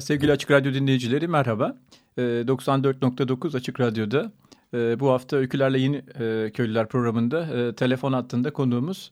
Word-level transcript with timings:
Sevgili 0.00 0.32
Açık 0.32 0.50
Radyo 0.50 0.74
dinleyicileri 0.74 1.28
merhaba. 1.28 1.76
94.9 2.18 3.54
ee, 3.54 3.56
Açık 3.56 3.80
Radyo'da 3.80 4.32
e, 4.74 5.00
bu 5.00 5.10
hafta 5.10 5.36
Öykülerle 5.36 5.78
Yeni 5.78 5.96
e, 5.96 6.50
Köylüler 6.50 6.88
programında 6.88 7.40
e, 7.40 7.74
telefon 7.74 8.12
hattında 8.12 8.52
konuğumuz 8.52 9.10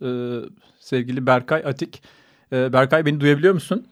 sevgili 0.79 1.27
Berkay 1.27 1.63
Atik. 1.65 2.03
Berkay 2.53 3.07
beni 3.07 3.21
duyabiliyor 3.21 3.55
musun? 3.55 3.87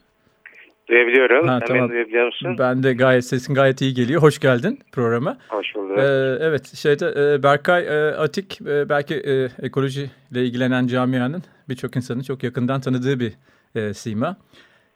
Duyabiliyorum. 0.89 1.49
Ha, 1.49 1.61
tamam. 1.67 1.83
beni 1.83 1.93
duyabiliyor 1.93 2.27
musun? 2.27 2.57
Ben 2.59 2.83
de 2.83 2.93
gayet 2.93 3.25
sesin 3.25 3.55
gayet 3.55 3.81
iyi 3.81 3.95
geliyor. 3.95 4.23
Hoş 4.23 4.39
geldin 4.39 4.79
programa. 4.93 5.39
Hoş 5.49 5.75
bulduk. 5.75 5.99
Ee, 5.99 6.39
evet 6.41 6.67
şeyde 6.77 7.15
e, 7.17 7.43
Berkay 7.43 7.87
e, 7.87 8.15
Atik 8.15 8.61
e, 8.61 8.89
belki 8.89 9.15
e, 9.15 9.49
ekolojiyle 9.67 10.45
ilgilenen 10.45 10.87
camianın 10.87 11.43
birçok 11.69 11.97
insanın 11.97 12.23
çok 12.23 12.43
yakından 12.43 12.81
tanıdığı 12.81 13.21
bir 13.21 13.33
e, 13.75 13.95
sima. 13.95 14.37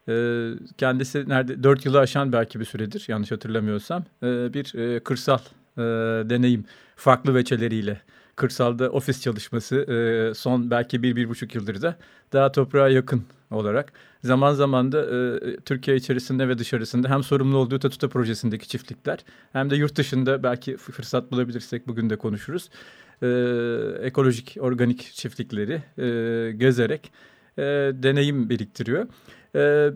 E, 0.09 0.49
kendisi 0.79 1.29
nerede 1.29 1.63
4 1.63 1.87
yılı 1.87 2.01
aşan 2.01 2.33
belki 2.33 2.61
bir 2.61 2.65
süredir 2.65 3.05
yanlış 3.09 3.31
hatırlamıyorsam 3.31 4.05
e, 4.23 4.55
bir 4.55 4.75
e, 4.75 5.01
kırsal 5.01 5.39
e, 5.79 5.83
deneyim 6.31 6.65
farklı 6.97 7.35
veçeleriyle 7.35 8.01
kırsalda 8.37 8.91
ofis 8.91 9.23
çalışması 9.23 9.77
e, 9.77 10.35
son 10.35 10.71
belki 10.71 11.03
bir, 11.03 11.17
bir 11.17 11.29
buçuk 11.29 11.55
yıldır 11.55 11.83
da 11.83 11.97
daha 12.33 12.53
toprağa 12.53 12.89
yakın 12.89 13.25
olarak 13.51 13.93
zaman 14.25 14.55
zaman 14.55 14.93
da 14.93 15.07
Türkiye 15.65 15.97
içerisinde 15.97 16.49
ve 16.49 16.59
dışarısında 16.59 17.11
hem 17.11 17.23
sorumlu 17.23 17.57
olduğu 17.57 17.79
Tatuta 17.79 18.09
projesindeki 18.09 18.69
çiftlikler 18.69 19.19
hem 19.53 19.71
de 19.71 19.77
yurt 19.77 19.97
dışında 19.97 20.43
belki 20.43 20.77
fırsat 20.77 21.33
bulabilirsek 21.33 21.89
bugün 21.89 22.11
de 22.11 22.17
konuşuruz. 22.17 22.71
Ekolojik, 24.03 24.57
organik 24.61 25.01
çiftlikleri 25.15 25.83
gezerek 26.59 27.13
deneyim 28.03 28.51
biriktiriyor. 28.51 29.07
Ee, 29.57 29.89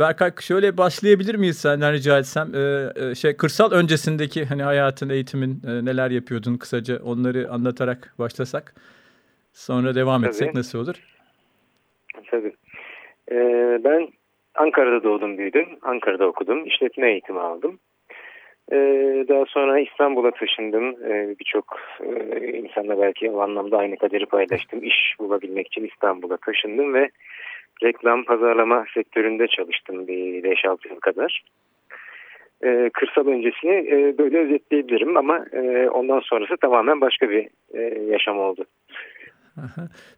Berkay 0.00 0.30
şöyle 0.40 0.76
başlayabilir 0.76 1.34
miyiz 1.34 1.58
senden 1.58 1.92
rica 1.92 2.18
etsem? 2.18 2.54
Ee, 2.54 2.92
e, 3.10 3.14
şey 3.14 3.36
kırsal 3.36 3.72
öncesindeki 3.72 4.44
hani 4.44 4.62
hayatın, 4.62 5.08
eğitimin 5.08 5.62
e, 5.68 5.84
neler 5.84 6.10
yapıyordun 6.10 6.56
kısaca 6.56 6.98
onları 7.04 7.50
anlatarak 7.50 8.14
başlasak. 8.18 8.74
Sonra 9.52 9.94
devam 9.94 10.20
Tabii. 10.20 10.28
etsek 10.28 10.54
nasıl 10.54 10.78
olur? 10.78 10.94
Tabii. 12.30 12.52
Ee, 13.32 13.80
ben 13.84 14.08
Ankara'da 14.54 15.04
doğdum 15.04 15.38
büyüdüm. 15.38 15.66
Ankara'da 15.82 16.26
okudum. 16.26 16.66
İşletme 16.66 17.10
eğitimi 17.10 17.40
aldım. 17.40 17.78
Ee, 18.72 18.76
daha 19.28 19.44
sonra 19.48 19.80
İstanbul'a 19.80 20.30
taşındım. 20.30 20.84
Ee, 21.04 21.34
Birçok 21.40 21.80
e, 22.00 22.48
insanla 22.52 23.00
belki 23.02 23.30
o 23.30 23.40
anlamda 23.40 23.78
aynı 23.78 23.96
kaderi 23.96 24.26
paylaştım. 24.26 24.82
İş 24.82 25.14
bulabilmek 25.18 25.66
için 25.66 25.84
İstanbul'a 25.84 26.36
taşındım 26.36 26.94
ve 26.94 27.10
reklam 27.82 28.24
pazarlama 28.24 28.84
sektöründe 28.94 29.46
çalıştım 29.46 30.06
bir 30.06 30.42
5-6 30.42 30.88
yıl 30.90 31.00
kadar. 31.00 31.42
E, 32.64 32.90
kırsal 32.94 33.26
öncesini 33.26 33.72
e, 33.72 34.18
böyle 34.18 34.38
özetleyebilirim 34.38 35.16
ama 35.16 35.44
e, 35.52 35.88
ondan 35.88 36.20
sonrası 36.20 36.56
tamamen 36.56 37.00
başka 37.00 37.30
bir 37.30 37.48
e, 37.74 37.80
yaşam 38.10 38.38
oldu. 38.38 38.64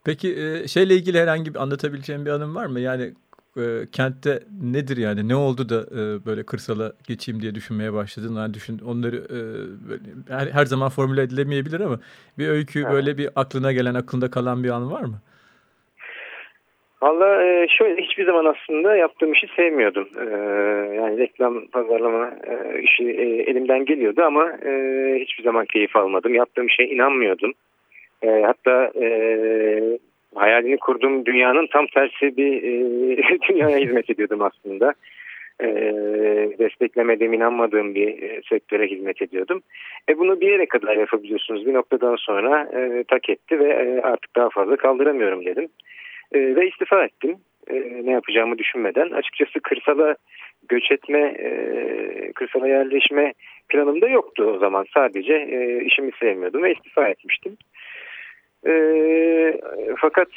Peki 0.05 0.29
e, 0.29 0.69
şeyle 0.69 0.95
ilgili 0.95 1.19
herhangi 1.19 1.55
bir 1.55 1.63
anlatabileceğim 1.63 2.27
bir 2.27 2.31
anım 2.31 2.55
var 2.55 2.67
mı? 2.67 2.81
Yani 2.81 3.13
e, 3.57 3.87
kentte 3.93 4.43
nedir 4.63 4.97
yani 4.97 5.29
ne 5.29 5.37
oldu 5.37 5.69
da 5.69 5.81
e, 5.81 6.27
böyle 6.27 6.43
kırsala 6.47 6.93
geçeyim 7.09 7.43
diye 7.43 7.55
düşünmeye 7.55 7.93
başladın? 7.93 8.37
Yani 8.37 8.55
düşün 8.55 8.79
onları 8.79 9.17
e, 9.17 9.39
her, 10.33 10.47
her 10.47 10.67
zaman 10.67 10.89
formüle 10.89 11.23
edilemeyebilir 11.23 11.81
ama 11.81 12.01
bir 12.39 12.49
öykü 12.49 12.83
ha. 12.83 12.93
böyle 12.93 13.19
bir 13.19 13.31
aklına 13.37 13.73
gelen 13.73 13.95
aklında 13.95 14.31
kalan 14.31 14.65
bir 14.65 14.71
an 14.71 14.91
var 14.91 15.03
mı? 15.03 15.21
Valla 17.07 17.43
e, 17.45 17.67
şöyle 17.69 18.03
hiçbir 18.03 18.25
zaman 18.25 18.45
aslında 18.45 18.97
yaptığım 18.97 19.33
işi 19.33 19.47
sevmiyordum. 19.57 20.09
E, 20.21 20.25
yani 20.97 21.19
reklam 21.19 21.67
pazarlama 21.67 22.31
e, 22.47 22.83
işi 22.83 23.05
elimden 23.47 23.85
geliyordu 23.85 24.23
ama 24.23 24.53
hiçbir 25.21 25.43
zaman 25.45 25.67
keyif 25.67 25.97
almadım. 25.97 26.35
Yaptığım 26.35 26.71
şeye 26.71 26.89
inanmıyordum. 26.89 27.53
Hatta 28.25 28.91
hayalini 30.35 30.77
kurduğum 30.77 31.27
dünyanın 31.27 31.67
tam 31.67 31.87
tersi 31.87 32.37
bir 32.37 32.63
dünyaya 33.49 33.79
hizmet 33.79 34.11
ediyordum 34.11 34.43
aslında. 34.43 34.95
Desteklemediğim, 36.59 37.33
inanmadığım 37.33 37.95
bir 37.95 38.43
sektöre 38.49 38.87
hizmet 38.87 39.23
ediyordum. 39.23 39.63
E, 40.09 40.19
bunu 40.19 40.41
bir 40.41 40.51
yere 40.51 40.67
kadar 40.67 40.97
yapabiliyorsunuz. 40.97 41.67
Bir 41.67 41.75
noktadan 41.75 42.17
sonra 42.17 42.69
e, 42.75 43.05
tak 43.09 43.31
etti 43.31 43.59
ve 43.59 44.01
artık 44.03 44.37
daha 44.37 44.49
fazla 44.49 44.77
kaldıramıyorum 44.77 45.45
dedim. 45.45 45.69
E, 46.33 46.57
ve 46.57 46.69
istifa 46.69 47.05
ettim. 47.05 47.37
E, 47.71 47.75
ne 48.05 48.11
yapacağımı 48.11 48.59
düşünmeden. 48.59 49.11
Açıkçası 49.11 49.61
kırsala 49.61 50.17
göç 50.69 50.91
etme, 50.91 51.21
e, 51.21 52.33
kırsala 52.35 52.69
yerleşme 52.69 53.33
planımda 53.69 54.09
yoktu 54.09 54.45
o 54.45 54.59
zaman. 54.59 54.87
Sadece 54.95 55.35
e, 55.35 55.85
işimi 55.85 56.11
sevmiyordum 56.21 56.63
ve 56.63 56.73
istifa 56.73 57.09
etmiştim. 57.09 57.57
E, 58.67 58.73
fakat 59.97 60.29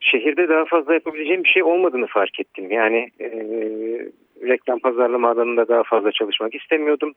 şehirde 0.00 0.48
daha 0.48 0.64
fazla 0.64 0.94
yapabileceğim 0.94 1.44
bir 1.44 1.48
şey 1.48 1.62
olmadığını 1.62 2.06
fark 2.06 2.40
ettim. 2.40 2.70
Yani 2.70 3.08
e, 3.20 3.28
reklam 4.48 4.78
pazarlama 4.78 5.30
alanında 5.30 5.68
daha 5.68 5.82
fazla 5.82 6.12
çalışmak 6.12 6.54
istemiyordum. 6.54 7.12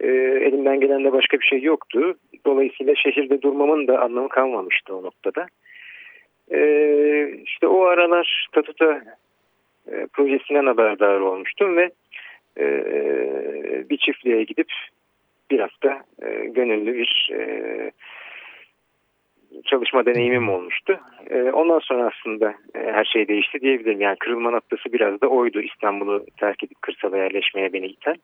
E, 0.00 0.06
elimden 0.46 0.80
gelen 0.80 1.04
de 1.04 1.12
başka 1.12 1.40
bir 1.40 1.46
şey 1.46 1.62
yoktu. 1.62 2.14
Dolayısıyla 2.46 2.94
şehirde 2.94 3.42
durmamın 3.42 3.88
da 3.88 4.00
anlamı 4.00 4.28
kalmamıştı 4.28 4.96
o 4.96 5.02
noktada. 5.02 5.46
E, 6.50 6.60
işte 7.44 7.66
o 7.66 7.84
aralar 7.84 8.48
Tatuta 8.52 9.02
e, 9.92 10.06
projesinden 10.12 10.66
haberdar 10.66 11.20
olmuştum 11.20 11.76
ve 11.76 11.90
e, 12.58 12.66
bir 13.90 13.96
çiftliğe 13.96 14.44
gidip 14.44 14.72
bir 15.50 15.60
hafta 15.60 16.02
e, 16.22 16.46
gönüllü 16.46 16.94
bir 16.94 17.30
e, 17.32 17.90
çalışma 19.64 20.06
deneyimim 20.06 20.48
olmuştu. 20.48 21.00
E, 21.30 21.42
ondan 21.42 21.78
sonra 21.78 22.12
aslında 22.14 22.54
e, 22.74 22.78
her 22.78 23.04
şey 23.04 23.28
değişti 23.28 23.60
diyebilirim. 23.60 24.00
Yani 24.00 24.16
kırılma 24.16 24.50
noktası 24.50 24.92
biraz 24.92 25.20
da 25.20 25.26
oydu 25.26 25.60
İstanbul'u 25.60 26.26
terk 26.36 26.64
edip 26.64 26.82
kırsala 26.82 27.18
yerleşmeye 27.18 27.72
beni 27.72 27.86
iten. 27.86 28.16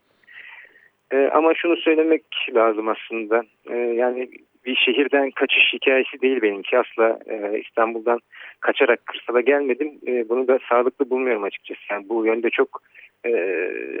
E, 1.11 1.29
ama 1.33 1.53
şunu 1.53 1.77
söylemek 1.77 2.23
lazım 2.53 2.87
aslında. 2.87 3.43
E, 3.69 3.75
yani 3.77 4.29
bir 4.65 4.75
şehirden 4.75 5.31
kaçış 5.31 5.73
hikayesi 5.73 6.21
değil 6.21 6.41
benimki. 6.41 6.77
Asla 6.79 7.19
e, 7.27 7.59
İstanbul'dan 7.59 8.19
kaçarak 8.59 9.05
kırsala 9.05 9.41
gelmedim. 9.41 9.91
E, 10.07 10.29
bunu 10.29 10.47
da 10.47 10.59
sağlıklı 10.69 11.09
bulmuyorum 11.09 11.43
açıkçası. 11.43 11.81
Yani 11.91 12.09
bu 12.09 12.25
yönde 12.25 12.49
çok 12.49 12.81
e, 13.25 13.29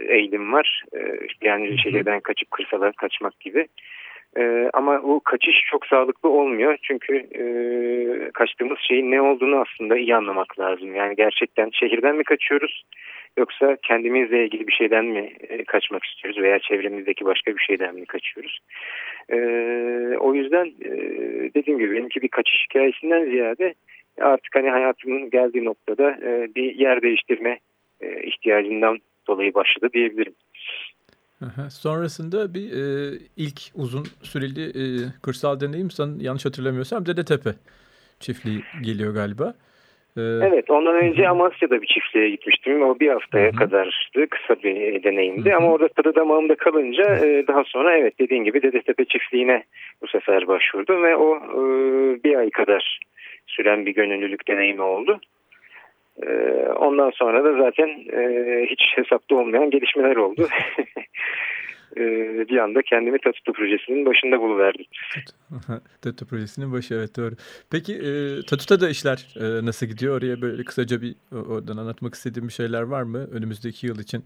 eğilim 0.09 0.53
var. 0.53 0.83
E, 0.93 0.99
yani 1.41 1.77
şehirden 1.77 2.19
kaçıp 2.19 2.51
kırsala 2.51 2.91
kaçmak 2.91 3.39
gibi. 3.39 3.67
E, 4.37 4.69
ama 4.73 5.03
bu 5.03 5.19
kaçış 5.19 5.55
çok 5.71 5.85
sağlıklı 5.85 6.29
olmuyor. 6.29 6.77
Çünkü 6.81 7.15
e, 7.15 7.43
kaçtığımız 8.31 8.77
şeyin 8.79 9.11
ne 9.11 9.21
olduğunu 9.21 9.55
aslında 9.55 9.97
iyi 9.97 10.15
anlamak 10.15 10.59
lazım. 10.59 10.95
Yani 10.95 11.15
gerçekten 11.15 11.69
şehirden 11.73 12.15
mi 12.15 12.23
kaçıyoruz? 12.23 12.83
Yoksa 13.37 13.77
kendimizle 13.83 14.45
ilgili 14.45 14.67
bir 14.67 14.73
şeyden 14.73 15.05
mi 15.05 15.33
e, 15.49 15.63
kaçmak 15.63 16.03
istiyoruz 16.03 16.41
veya 16.41 16.59
çevremizdeki 16.59 17.25
başka 17.25 17.57
bir 17.57 17.61
şeyden 17.61 17.95
mi 17.95 18.05
kaçıyoruz? 18.05 18.59
E, 19.29 19.37
o 20.19 20.33
yüzden 20.33 20.65
e, 20.65 20.91
dediğim 21.53 21.79
gibi 21.79 21.91
benimki 21.91 22.21
bir 22.21 22.27
kaçış 22.27 22.65
hikayesinden 22.69 23.25
ziyade 23.25 23.73
artık 24.21 24.55
hani 24.55 24.69
hayatımın 24.69 25.29
geldiği 25.29 25.65
noktada 25.65 26.11
e, 26.11 26.55
bir 26.55 26.75
yer 26.75 27.01
değiştirme 27.01 27.59
e, 28.01 28.23
ihtiyacından 28.23 28.97
dolayı 29.27 29.53
başladı 29.53 29.89
diyebilirim. 29.93 30.33
Aha, 31.41 31.69
sonrasında 31.69 32.53
bir 32.53 32.71
e, 32.71 33.17
ilk 33.37 33.61
uzun 33.75 34.03
süreli 34.23 34.63
e, 34.63 34.83
kırsal 35.23 35.59
deneyim 35.59 35.91
sanırım 35.91 36.19
yanlış 36.19 36.45
hatırlamıyorsam 36.45 37.05
Dedetepe 37.05 37.49
çiftliği 38.19 38.61
geliyor 38.81 39.13
galiba. 39.13 39.53
Ee, 40.17 40.21
evet 40.21 40.69
ondan 40.69 40.95
önce 40.95 41.29
Amasya'da 41.29 41.81
bir 41.81 41.87
çiftliğe 41.87 42.29
gitmiştim. 42.29 42.81
O 42.81 42.99
bir 42.99 43.09
haftaya 43.09 43.51
Hı. 43.51 43.55
kadardı. 43.55 44.27
Kısa 44.29 44.63
bir 44.63 45.03
deneyimdi. 45.03 45.51
Hı. 45.51 45.55
Ama 45.55 45.71
orada 45.71 45.87
tadı 45.87 46.15
damağımda 46.15 46.55
kalınca 46.55 47.15
e, 47.25 47.47
daha 47.47 47.63
sonra 47.63 47.97
evet 47.97 48.19
dediğin 48.19 48.43
gibi 48.43 48.61
Dedetepe 48.61 49.05
çiftliğine 49.05 49.63
bu 50.01 50.07
sefer 50.07 50.47
başvurdum. 50.47 51.03
Ve 51.03 51.15
o 51.15 51.35
e, 51.35 51.59
bir 52.23 52.35
ay 52.35 52.49
kadar 52.49 52.99
süren 53.47 53.85
bir 53.85 53.93
gönüllülük 53.93 54.47
deneyimi 54.47 54.81
oldu. 54.81 55.19
E, 56.23 56.29
ondan 56.69 57.09
sonra 57.09 57.43
da 57.43 57.61
zaten 57.63 57.89
hiç 58.65 58.81
hesapta 58.95 59.35
olmayan 59.35 59.69
gelişmeler 59.69 60.15
oldu. 60.15 60.47
e, 61.97 62.01
bir 62.49 62.57
anda 62.57 62.81
kendimi 62.81 63.19
Tatuto 63.19 63.53
projesinin 63.53 64.05
başında 64.05 64.39
buluverdim. 64.39 64.85
Tatuto 66.01 66.25
projesinin 66.25 66.73
başı 66.73 66.93
evet 66.93 67.17
doğru. 67.17 67.35
Peki 67.71 67.93
e, 67.93 68.41
Tatuto'da 68.49 68.89
işler 68.89 69.27
e, 69.35 69.65
nasıl 69.65 69.85
gidiyor? 69.85 70.17
Oraya 70.17 70.41
böyle 70.41 70.63
kısaca 70.63 71.01
bir 71.01 71.15
oradan 71.49 71.77
anlatmak 71.77 72.13
istediğim 72.13 72.47
bir 72.47 72.53
şeyler 72.53 72.81
var 72.81 73.03
mı? 73.03 73.27
Önümüzdeki 73.31 73.87
yıl 73.87 73.99
için 73.99 74.23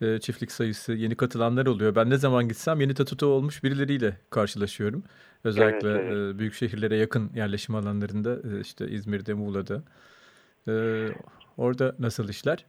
e, 0.00 0.18
çiftlik 0.18 0.52
sayısı 0.52 0.92
yeni 0.92 1.16
katılanlar 1.16 1.66
oluyor. 1.66 1.94
Ben 1.94 2.10
ne 2.10 2.16
zaman 2.16 2.48
gitsem 2.48 2.80
yeni 2.80 2.94
Tatuto 2.94 3.26
olmuş 3.26 3.64
birileriyle 3.64 4.12
karşılaşıyorum. 4.30 5.04
Özellikle 5.44 5.90
evet, 5.90 6.12
evet. 6.12 6.34
E, 6.34 6.38
büyük 6.38 6.54
şehirlere 6.54 6.96
yakın 6.96 7.30
yerleşim 7.36 7.74
alanlarında 7.74 8.34
e, 8.34 8.60
işte 8.60 8.88
İzmir'de, 8.88 9.34
Muğla'da. 9.34 9.82
E, 10.68 10.72
orada 11.56 11.94
nasıl 11.98 12.28
işler? 12.28 12.64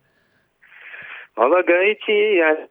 Valla 1.38 1.62
gayet 1.62 2.10
iyi 2.10 2.36
yani 2.36 2.68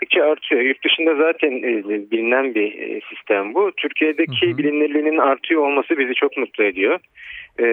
gittikçe 0.00 0.22
artıyor. 0.22 0.60
Yurt 0.60 0.84
dışında 0.84 1.14
zaten 1.14 1.50
e, 1.50 2.10
bilinen 2.10 2.54
bir 2.54 2.78
e, 2.78 3.00
sistem 3.14 3.54
bu. 3.54 3.72
Türkiye'deki 3.76 4.46
hı 4.46 4.52
hı. 4.52 4.58
bilinirliğinin 4.58 5.18
artıyor 5.18 5.62
olması 5.62 5.98
bizi 5.98 6.14
çok 6.14 6.36
mutlu 6.36 6.64
ediyor. 6.64 6.98
E, 7.58 7.66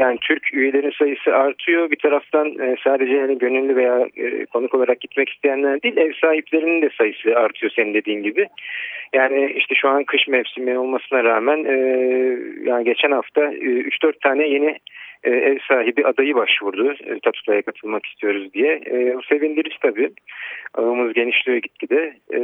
yani 0.00 0.18
Türk 0.20 0.54
üyelerin 0.54 0.92
sayısı 0.98 1.34
artıyor. 1.34 1.90
Bir 1.90 1.98
taraftan 1.98 2.58
e, 2.58 2.76
sadece 2.84 3.12
yani 3.12 3.38
gönüllü 3.38 3.76
veya 3.76 4.08
e, 4.16 4.46
konuk 4.46 4.74
olarak 4.74 5.00
gitmek 5.00 5.28
isteyenler 5.28 5.82
değil, 5.82 5.96
ev 5.96 6.12
sahiplerinin 6.20 6.82
de 6.82 6.90
sayısı 6.98 7.36
artıyor 7.36 7.72
senin 7.76 7.94
dediğin 7.94 8.22
gibi. 8.22 8.46
Yani 9.12 9.52
işte 9.56 9.74
şu 9.74 9.88
an 9.88 10.04
kış 10.04 10.28
mevsimi 10.28 10.78
olmasına 10.78 11.24
rağmen 11.24 11.64
e, 11.64 11.76
yani 12.64 12.84
geçen 12.84 13.10
hafta 13.10 13.44
e, 13.44 13.56
3-4 13.56 14.20
tane 14.22 14.48
yeni 14.48 14.78
e, 15.24 15.30
ev 15.30 15.58
sahibi 15.68 16.06
adayı 16.06 16.34
başvurdu. 16.34 16.92
E, 16.92 17.20
Tatuta'ya 17.20 17.62
katılmak 17.62 18.06
istiyoruz 18.06 18.52
diye. 18.54 18.72
E, 18.72 19.16
o 19.16 19.20
sevindirici 19.22 19.76
tabii. 19.82 20.10
Ağımız 20.74 21.12
genişliyor 21.12 21.58
gitgide. 21.58 22.16
E, 22.34 22.40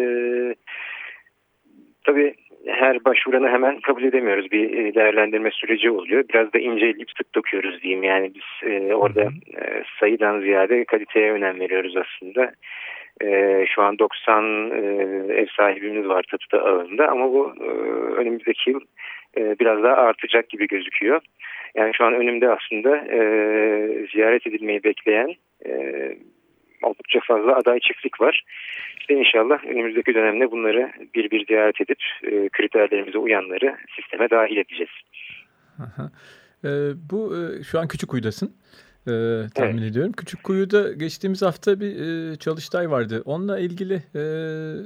tabii 2.05 2.35
her 2.67 3.05
başvuranı 3.05 3.49
hemen 3.49 3.81
kabul 3.81 4.03
edemiyoruz. 4.03 4.53
Bir 4.53 4.79
e, 4.79 4.95
değerlendirme 4.95 5.51
süreci 5.51 5.91
oluyor. 5.91 6.25
Biraz 6.29 6.53
da 6.53 6.59
inceleyip 6.59 7.11
sık 7.17 7.35
dokuyoruz 7.35 7.83
diyeyim. 7.83 8.03
Yani 8.03 8.33
biz 8.35 8.71
e, 8.71 8.95
orada 8.95 9.23
e, 9.23 9.83
sayıdan 10.01 10.41
ziyade 10.41 10.85
kaliteye 10.85 11.33
önem 11.33 11.61
veriyoruz 11.61 11.95
aslında. 11.97 12.53
E, 13.21 13.65
şu 13.75 13.83
an 13.83 13.99
90 13.99 14.45
e, 14.45 14.77
ev 15.35 15.47
sahibimiz 15.57 16.09
var 16.09 16.25
Tatuta 16.31 16.59
ağında 16.59 17.09
ama 17.09 17.33
bu 17.33 17.55
e, 17.61 17.69
önümüzdeki 18.21 18.71
yıl 18.71 18.81
e, 19.37 19.59
biraz 19.61 19.83
daha 19.83 19.95
artacak 19.95 20.49
gibi 20.49 20.67
gözüküyor. 20.67 21.21
Yani 21.75 21.95
şu 21.95 22.05
an 22.05 22.15
önümde 22.15 22.49
aslında 22.51 22.97
e, 22.97 23.19
ziyaret 24.13 24.47
edilmeyi 24.47 24.85
bekleyen 24.85 25.35
e, 25.67 25.73
oldukça 26.83 27.21
fazla 27.21 27.57
aday 27.57 27.81
çiftlik 27.81 28.21
var. 28.21 28.45
İşte 29.01 29.15
inşallah 29.15 29.65
önümüzdeki 29.65 30.15
dönemde 30.15 30.51
bunları 30.51 30.93
bir 31.15 31.31
bir 31.31 31.47
ziyaret 31.47 31.81
edip 31.81 31.99
e, 32.23 32.49
kriterlerimize 32.49 33.19
uyanları 33.19 33.77
sisteme 33.97 34.31
dahil 34.31 34.57
edeceğiz. 34.57 34.91
Aha. 35.79 36.11
E, 36.65 36.71
bu 37.11 37.37
e, 37.37 37.63
şu 37.63 37.79
an 37.79 37.89
küçük 37.89 38.15
uydasın 38.15 38.57
e, 39.07 39.13
tahmin 39.55 39.79
evet. 39.79 39.91
ediyorum. 39.91 40.13
Küçük 40.13 40.43
Kuyu'da 40.43 40.93
geçtiğimiz 40.93 41.43
hafta 41.43 41.81
bir 41.81 42.01
e, 42.33 42.37
çalıştay 42.37 42.91
vardı. 42.91 43.23
Onunla 43.25 43.59
ilgili 43.59 44.03
e, 44.15 44.21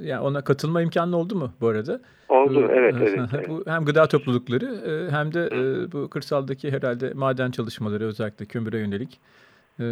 yani 0.07 0.19
ona 0.19 0.41
katılma 0.41 0.81
imkanı 0.81 1.17
oldu 1.17 1.35
mu 1.35 1.51
bu 1.61 1.67
arada? 1.67 1.99
Oldu, 2.29 2.67
evet, 2.71 2.95
evet. 2.97 3.19
evet. 3.33 3.49
Bu 3.49 3.63
hem 3.67 3.85
gıda 3.85 4.07
toplulukları 4.07 4.65
e, 4.65 5.11
hem 5.11 5.33
de 5.33 5.45
e, 5.45 5.91
bu 5.91 6.09
kırsaldaki 6.09 6.71
herhalde 6.71 7.11
maden 7.13 7.51
çalışmaları 7.51 8.05
özellikle 8.05 8.45
kömüre 8.45 8.79
yönelik 8.79 9.19
e, 9.79 9.85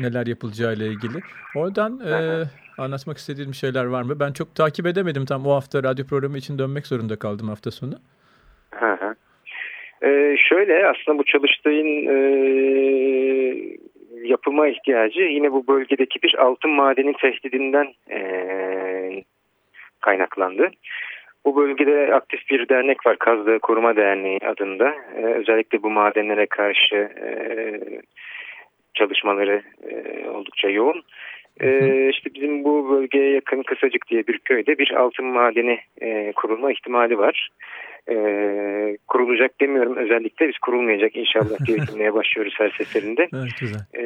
neler 0.00 0.26
yapılacağı 0.26 0.74
ile 0.74 0.86
ilgili. 0.86 1.20
Oradan 1.56 2.00
e, 2.00 2.44
anlatmak 2.78 3.18
istediğim 3.18 3.54
şeyler 3.54 3.84
var 3.84 4.02
mı? 4.02 4.20
Ben 4.20 4.32
çok 4.32 4.54
takip 4.54 4.86
edemedim 4.86 5.24
tam 5.24 5.46
o 5.46 5.54
hafta 5.54 5.82
radyo 5.82 6.06
programı 6.06 6.38
için 6.38 6.58
dönmek 6.58 6.86
zorunda 6.86 7.16
kaldım 7.16 7.48
hafta 7.48 7.70
sonu. 7.70 7.94
Hı 8.74 8.92
hı. 8.92 9.11
Ee, 10.04 10.36
şöyle 10.48 10.86
aslında 10.86 11.18
bu 11.18 11.24
çalıştayın 11.24 12.06
e, 12.06 12.16
yapılma 14.22 14.68
ihtiyacı 14.68 15.20
yine 15.20 15.52
bu 15.52 15.66
bölgedeki 15.66 16.22
bir 16.22 16.34
altın 16.38 16.70
madenin 16.70 17.12
tehdidinden 17.12 17.94
e, 18.10 18.20
kaynaklandı. 20.00 20.70
Bu 21.44 21.56
bölgede 21.56 22.14
aktif 22.14 22.50
bir 22.50 22.68
dernek 22.68 23.06
var 23.06 23.18
Kazdığı 23.18 23.58
Koruma 23.58 23.96
Derneği 23.96 24.38
adında. 24.46 24.94
E, 25.16 25.24
özellikle 25.24 25.82
bu 25.82 25.90
madenlere 25.90 26.46
karşı 26.46 26.96
e, 26.96 27.30
çalışmaları 28.94 29.62
e, 29.90 30.28
oldukça 30.28 30.68
yoğun. 30.68 31.02
Ee, 31.60 32.08
işte 32.10 32.34
bizim 32.34 32.64
bu 32.64 32.90
bölgeye 32.90 33.30
yakın 33.30 33.62
Kısacık 33.62 34.08
diye 34.08 34.26
bir 34.26 34.38
köyde 34.38 34.78
bir 34.78 34.90
altın 34.90 35.26
madeni 35.26 35.78
e, 36.00 36.32
kurulma 36.32 36.72
ihtimali 36.72 37.18
var 37.18 37.50
e, 38.10 38.16
kurulacak 39.08 39.60
demiyorum 39.60 39.96
özellikle 39.96 40.48
biz 40.48 40.58
kurulmayacak 40.58 41.16
inşallah 41.16 41.58
diye 41.66 41.78
düşünmeye 41.78 42.14
başlıyoruz 42.14 42.54
her 42.58 42.70
seferinde. 42.70 43.28
Evet, 43.34 43.52
güzel. 43.60 43.80
E, 43.94 44.04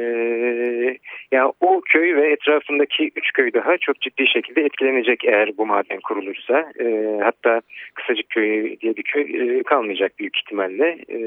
yani 1.32 1.52
o 1.60 1.80
köy 1.80 2.16
ve 2.16 2.32
etrafındaki 2.32 3.10
üç 3.16 3.32
köy 3.32 3.52
daha 3.52 3.76
çok 3.78 4.00
ciddi 4.00 4.28
şekilde 4.28 4.62
etkilenecek 4.62 5.24
eğer 5.24 5.56
bu 5.58 5.66
maden 5.66 6.00
kurulursa. 6.00 6.72
E, 6.80 7.18
hatta 7.22 7.60
Kısacık 7.94 8.30
Köyü 8.30 8.80
diye 8.80 8.96
bir 8.96 9.02
köy 9.02 9.22
e, 9.22 9.62
kalmayacak 9.62 10.18
büyük 10.18 10.36
ihtimalle. 10.36 10.98
E, 11.10 11.18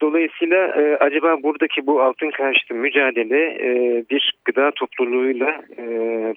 Dolayısıyla 0.00 0.66
e, 0.66 0.96
acaba 0.96 1.42
buradaki 1.42 1.86
bu 1.86 2.02
altın 2.02 2.30
karşıtı 2.30 2.74
mücadele 2.74 3.40
e, 3.44 4.04
bir 4.10 4.34
gıda 4.44 4.70
topluluğuyla 4.70 5.62
e, 5.78 5.84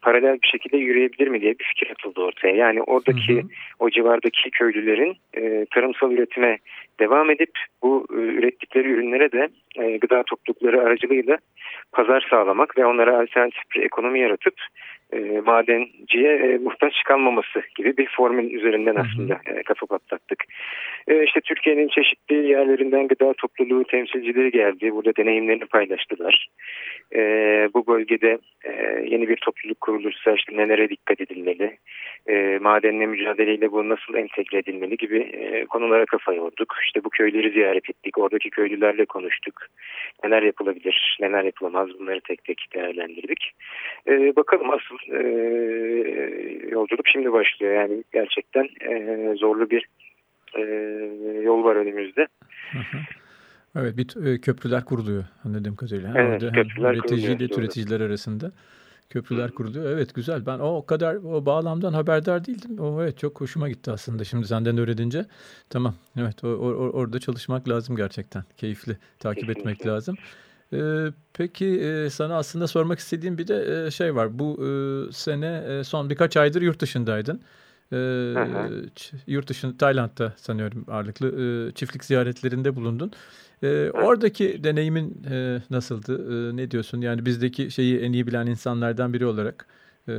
paralel 0.02 0.38
bir 0.44 0.48
şekilde 0.48 0.78
yürüyebilir 0.78 1.28
mi 1.28 1.42
diye 1.42 1.60
bir 1.60 1.64
fikir 1.64 1.92
atıldı 1.92 2.22
ortaya. 2.22 2.56
Yani 2.56 2.82
oradaki 2.82 3.36
hı 3.36 3.40
hı. 3.40 3.44
o 3.80 3.90
civardaki 3.90 4.52
köylülerin 4.52 5.16
e, 5.38 5.66
tarımsal 5.74 6.12
üretime 6.12 6.58
devam 7.00 7.30
edip 7.30 7.52
bu 7.84 8.08
e, 8.14 8.16
ürettikleri 8.16 8.88
ürünlere 8.88 9.32
de 9.32 9.50
e, 9.80 9.98
gıda 9.98 10.24
toplulukları 10.24 10.82
aracılığıyla 10.82 11.38
pazar 11.92 12.28
sağlamak 12.30 12.78
ve 12.78 12.86
onlara 12.86 13.20
alternatif 13.22 13.64
bir 13.76 13.84
ekonomi 13.84 14.20
yaratıp 14.20 14.54
e, 15.14 15.42
madenciye 15.46 16.34
e, 16.36 16.58
muhtaç 16.58 16.94
kalmaması 17.04 17.62
gibi 17.76 17.98
bir 17.98 18.10
formül 18.18 18.54
üzerinden 18.54 18.96
aslında 18.96 19.40
e, 19.46 19.64
kafa 19.64 19.86
patlattık. 19.86 20.44
E, 21.08 21.24
işte 21.24 21.42
Türkiye'nin 21.42 21.88
çeşitli 21.88 22.48
yerlerinden 22.48 23.08
gıda 23.08 23.34
topluluğu 23.34 23.84
temsilcileri 23.84 24.52
geldi. 24.52 24.92
Burada 24.92 25.16
deneyimlerini 25.16 25.66
paylaştılar. 25.66 26.48
E, 27.16 27.20
bu 27.74 27.88
bölgede 27.88 28.38
e, 28.64 28.72
yeni 29.06 29.30
bir 29.30 29.38
topluluk 29.38 29.82
kurulursa 29.82 30.32
işte 30.32 30.58
nelere 30.58 30.90
dikkat 30.90 31.22
edilmeli, 31.22 31.78
e, 32.28 32.60
madenle 32.62 33.06
mücadeleyle 33.06 33.72
bu 33.72 33.90
nasıl 33.90 34.16
entegre 34.16 34.58
edilmeli 34.58 34.98
gibi 34.98 35.18
e, 35.20 35.66
konulara 35.66 36.06
kafa 36.06 36.34
yorduk. 36.34 36.76
İşte 36.86 37.04
bu 37.04 37.10
köyleri 37.10 37.52
ziyaret 37.52 37.90
ettik, 37.90 38.18
oradaki 38.18 38.50
köylülerle 38.50 39.06
konuştuk. 39.06 39.61
Neler 40.24 40.44
yapılabilir, 40.44 41.18
neler 41.22 41.44
yapılamaz 41.44 41.90
bunları 42.00 42.22
tek 42.22 42.44
tek 42.44 42.68
değerlendirdik. 42.76 43.52
E, 44.08 44.36
bakalım 44.36 44.70
asıl 44.70 45.14
e, 45.14 45.22
yolculuk 46.70 47.08
şimdi 47.08 47.32
başlıyor. 47.32 47.74
Yani 47.74 48.04
gerçekten 48.14 48.70
e, 48.82 49.36
zorlu 49.36 49.70
bir 49.70 49.86
e, 50.58 50.62
yol 51.44 51.64
var 51.64 51.76
önümüzde. 51.76 52.28
Evet 53.76 53.98
bir 53.98 54.26
e, 54.26 54.42
köprüler 54.42 54.86
kuruluyor 54.86 55.24
anladığım 55.46 55.76
kadarıyla. 55.76 56.14
Evet, 56.18 56.44
Orada 56.44 56.52
köprüler 56.52 56.94
üreticiyle 56.94 57.48
türeticiler 57.48 58.02
arasında 58.02 58.52
köprüler 59.12 59.52
kuruluyor. 59.52 59.86
Evet 59.86 60.14
güzel. 60.14 60.46
Ben 60.46 60.60
o 60.60 60.86
kadar 60.86 61.16
o 61.16 61.46
bağlamdan 61.46 61.94
haberdar 61.94 62.46
değildim. 62.46 62.80
O 62.80 63.02
evet 63.04 63.18
çok 63.18 63.42
hoşuma 63.42 63.70
gitti 63.70 63.92
aslında. 63.92 64.24
Şimdi 64.24 64.48
senden 64.48 64.78
öğrenince 64.78 65.26
tamam. 65.70 65.96
Evet 66.18 66.44
o, 66.44 66.48
o, 66.48 66.90
orada 66.92 67.20
çalışmak 67.20 67.70
lazım 67.70 67.96
gerçekten. 67.96 68.44
Keyifli 68.58 68.98
takip 69.20 69.50
etmek 69.50 69.86
lazım. 69.86 70.18
Ee, 70.74 71.08
peki 71.34 71.66
e, 71.66 72.10
sana 72.10 72.38
aslında 72.38 72.68
sormak 72.68 73.00
istediğim 73.00 73.38
bir 73.38 73.48
de 73.48 73.86
e, 73.88 73.92
şey 73.92 74.16
var. 74.16 74.40
Bu 74.40 74.60
e, 74.66 75.12
sene 75.12 75.64
e, 75.68 75.84
son 75.84 76.10
birkaç 76.10 76.38
aydır 76.38 76.62
yurt 76.62 76.80
dışındaydın. 76.80 77.42
E, 77.94 77.98
yurt 79.28 79.50
dışında 79.50 79.78
Tayland'da 79.78 80.34
sanıyorum 80.38 80.86
ağırlıklı 80.88 81.28
e, 81.28 81.72
çiftlik 81.72 82.04
ziyaretlerinde 82.04 82.76
bulundun. 82.76 83.12
E, 83.64 83.90
oradaki 83.90 84.64
deneyimin 84.64 85.24
e, 85.32 85.58
nasıldı? 85.70 86.14
E, 86.14 86.58
ne 86.58 86.72
diyorsun? 86.72 87.02
Yani 87.02 87.26
bizdeki 87.26 87.72
şeyi 87.72 88.00
en 88.00 88.14
iyi 88.14 88.28
bilen 88.28 88.46
insanlardan 88.46 89.14
biri 89.14 89.26
olarak 89.26 89.68
e, 90.08 90.14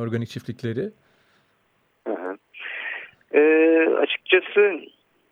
organik 0.00 0.28
çiftlikleri. 0.28 0.90
E, 3.34 3.40
açıkçası 3.98 4.60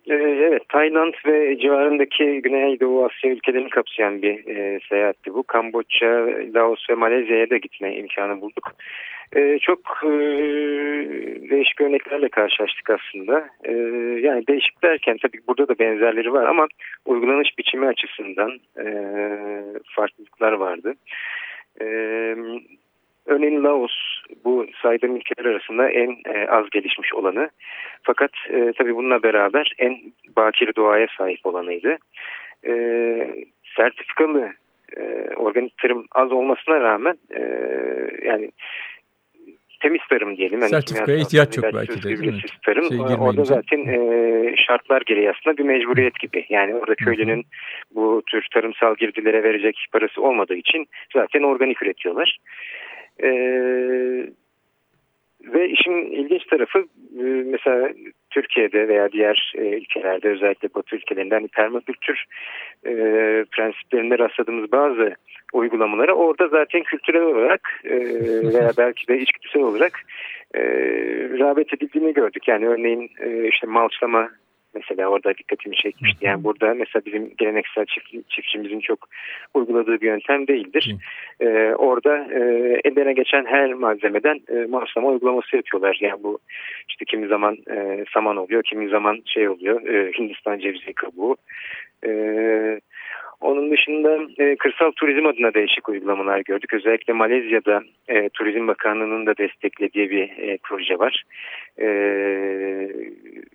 e, 0.06 0.14
evet 0.14 0.68
Tayland 0.68 1.14
ve 1.26 1.58
civarındaki 1.58 2.40
Güneydoğu 2.42 3.04
Asya 3.04 3.30
ülkelerini 3.30 3.70
kapsayan 3.70 4.22
bir 4.22 4.46
e, 4.46 4.80
seyahatti 4.88 5.34
bu. 5.34 5.42
Kamboçya, 5.42 6.26
Laos 6.54 6.90
ve 6.90 6.94
Malezya'ya 6.94 7.50
da 7.50 7.56
gitme 7.56 7.96
imkanı 7.96 8.40
bulduk. 8.40 8.72
E, 9.36 9.58
çok 9.58 9.80
e, 10.04 10.08
değişik 11.50 11.80
örneklerle 11.80 12.28
karşılaştık 12.28 12.90
aslında. 12.90 13.48
E, 13.64 13.72
yani 14.20 14.46
değişik 14.46 14.82
derken 14.82 15.16
tabii 15.22 15.40
burada 15.48 15.68
da 15.68 15.78
benzerleri 15.78 16.32
var 16.32 16.46
ama 16.46 16.66
uygulanış 17.06 17.58
biçimi 17.58 17.86
açısından 17.86 18.50
e, 18.78 18.86
farklılıklar 19.84 20.52
vardı. 20.52 20.94
E, 21.80 21.86
örneğin 23.26 23.64
Laos 23.64 23.92
saydığım 24.82 25.16
ülkeler 25.16 25.50
arasında 25.50 25.90
en 25.90 26.16
e, 26.34 26.46
az 26.48 26.70
gelişmiş 26.70 27.14
olanı. 27.14 27.50
Fakat 28.02 28.30
e, 28.50 28.72
tabii 28.78 28.96
bununla 28.96 29.22
beraber 29.22 29.74
en 29.78 29.98
bakir 30.36 30.74
doğaya 30.76 31.06
sahip 31.18 31.46
olanıydı. 31.46 31.98
E, 32.66 32.74
sertifikalı 33.76 34.52
e, 34.96 35.02
organik 35.36 35.78
tarım 35.78 36.06
az 36.12 36.32
olmasına 36.32 36.80
rağmen 36.80 37.16
e, 37.30 37.40
yani 38.22 38.50
temiz 39.82 40.00
tarım 40.10 40.36
diyelim. 40.36 40.60
Yani 40.60 40.70
Sertifikaya 40.70 41.18
ihtiyaç 41.18 41.52
çok 41.52 41.64
belki 41.64 42.02
de 42.02 42.02
değil 42.02 42.34
mi? 42.34 42.40
Tarım. 42.66 42.88
Şey 42.88 42.98
orada 42.98 43.44
zaten 43.44 43.78
e, 43.78 44.54
şartlar 44.66 45.02
gereği 45.06 45.30
aslında 45.30 45.56
bir 45.56 45.64
mecburiyet 45.64 46.20
gibi. 46.20 46.46
Yani 46.48 46.74
orada 46.74 46.94
köylünün 46.94 47.44
bu 47.94 48.22
tür 48.26 48.46
tarımsal 48.54 48.96
girdilere 48.96 49.42
verecek 49.42 49.86
parası 49.92 50.22
olmadığı 50.22 50.54
için 50.54 50.86
zaten 51.14 51.42
organik 51.42 51.82
üretiyorlar. 51.82 52.38
E, 53.22 53.28
ve 55.44 55.68
işin 55.68 55.92
ilginç 55.92 56.44
tarafı 56.44 56.78
e, 57.18 57.22
mesela 57.24 57.88
Türkiye'de 58.30 58.88
veya 58.88 59.12
diğer 59.12 59.52
e, 59.58 59.60
ülkelerde 59.60 60.28
özellikle 60.28 60.68
Batı 60.74 60.96
ülkelerinde 60.96 61.34
hani 61.34 61.48
permakültür 61.48 62.24
e, 62.86 62.92
rastladığımız 64.18 64.72
bazı 64.72 65.14
uygulamaları 65.52 66.14
orada 66.14 66.48
zaten 66.48 66.82
kültürel 66.82 67.22
olarak 67.22 67.80
e, 67.84 67.96
veya 68.54 68.70
belki 68.78 69.08
de 69.08 69.18
içgüdüsel 69.18 69.62
olarak 69.62 70.00
e, 70.54 70.60
rağbet 71.38 71.74
edildiğini 71.74 72.14
gördük. 72.14 72.48
Yani 72.48 72.68
örneğin 72.68 73.10
e, 73.20 73.48
işte 73.48 73.66
malçlama 73.66 74.28
mesela 74.74 75.08
orada 75.08 75.34
dikkatimi 75.38 75.76
çekmişti. 75.76 76.26
Yani 76.26 76.44
burada 76.44 76.74
mesela 76.74 77.04
bizim 77.06 77.32
geleneksel 77.38 77.84
çift, 77.86 78.30
çiftçimizin 78.30 78.80
çok 78.80 79.08
uyguladığı 79.54 80.00
bir 80.00 80.06
yöntem 80.06 80.46
değildir. 80.46 80.96
Ee, 81.40 81.74
orada 81.78 82.16
e, 82.16 82.40
ellerine 82.84 83.12
geçen 83.12 83.44
her 83.44 83.74
malzemeden 83.74 84.40
e, 84.48 84.66
maaşlama 84.66 85.08
uygulaması 85.08 85.56
yapıyorlar. 85.56 85.98
Yani 86.00 86.22
bu 86.22 86.38
işte 86.88 87.04
kimi 87.04 87.26
zaman 87.26 87.56
e, 87.70 88.04
saman 88.14 88.36
oluyor, 88.36 88.62
kimi 88.62 88.88
zaman 88.88 89.18
şey 89.26 89.48
oluyor, 89.48 89.86
e, 89.86 90.12
Hindistan 90.18 90.58
cevizi 90.58 90.92
kabuğu. 90.92 91.36
E, 92.06 92.10
onun 93.42 93.70
dışında 93.70 94.18
e, 94.38 94.56
kırsal 94.56 94.90
turizm 94.90 95.26
adına 95.26 95.54
değişik 95.54 95.88
uygulamalar 95.88 96.40
gördük. 96.40 96.74
Özellikle 96.74 97.12
Malezya'da 97.12 97.82
e, 98.08 98.28
Turizm 98.28 98.68
Bakanlığı'nın 98.68 99.26
da 99.26 99.36
desteklediği 99.36 100.10
bir 100.10 100.22
e, 100.22 100.58
proje 100.62 100.98
var. 100.98 101.24
E, 101.80 101.86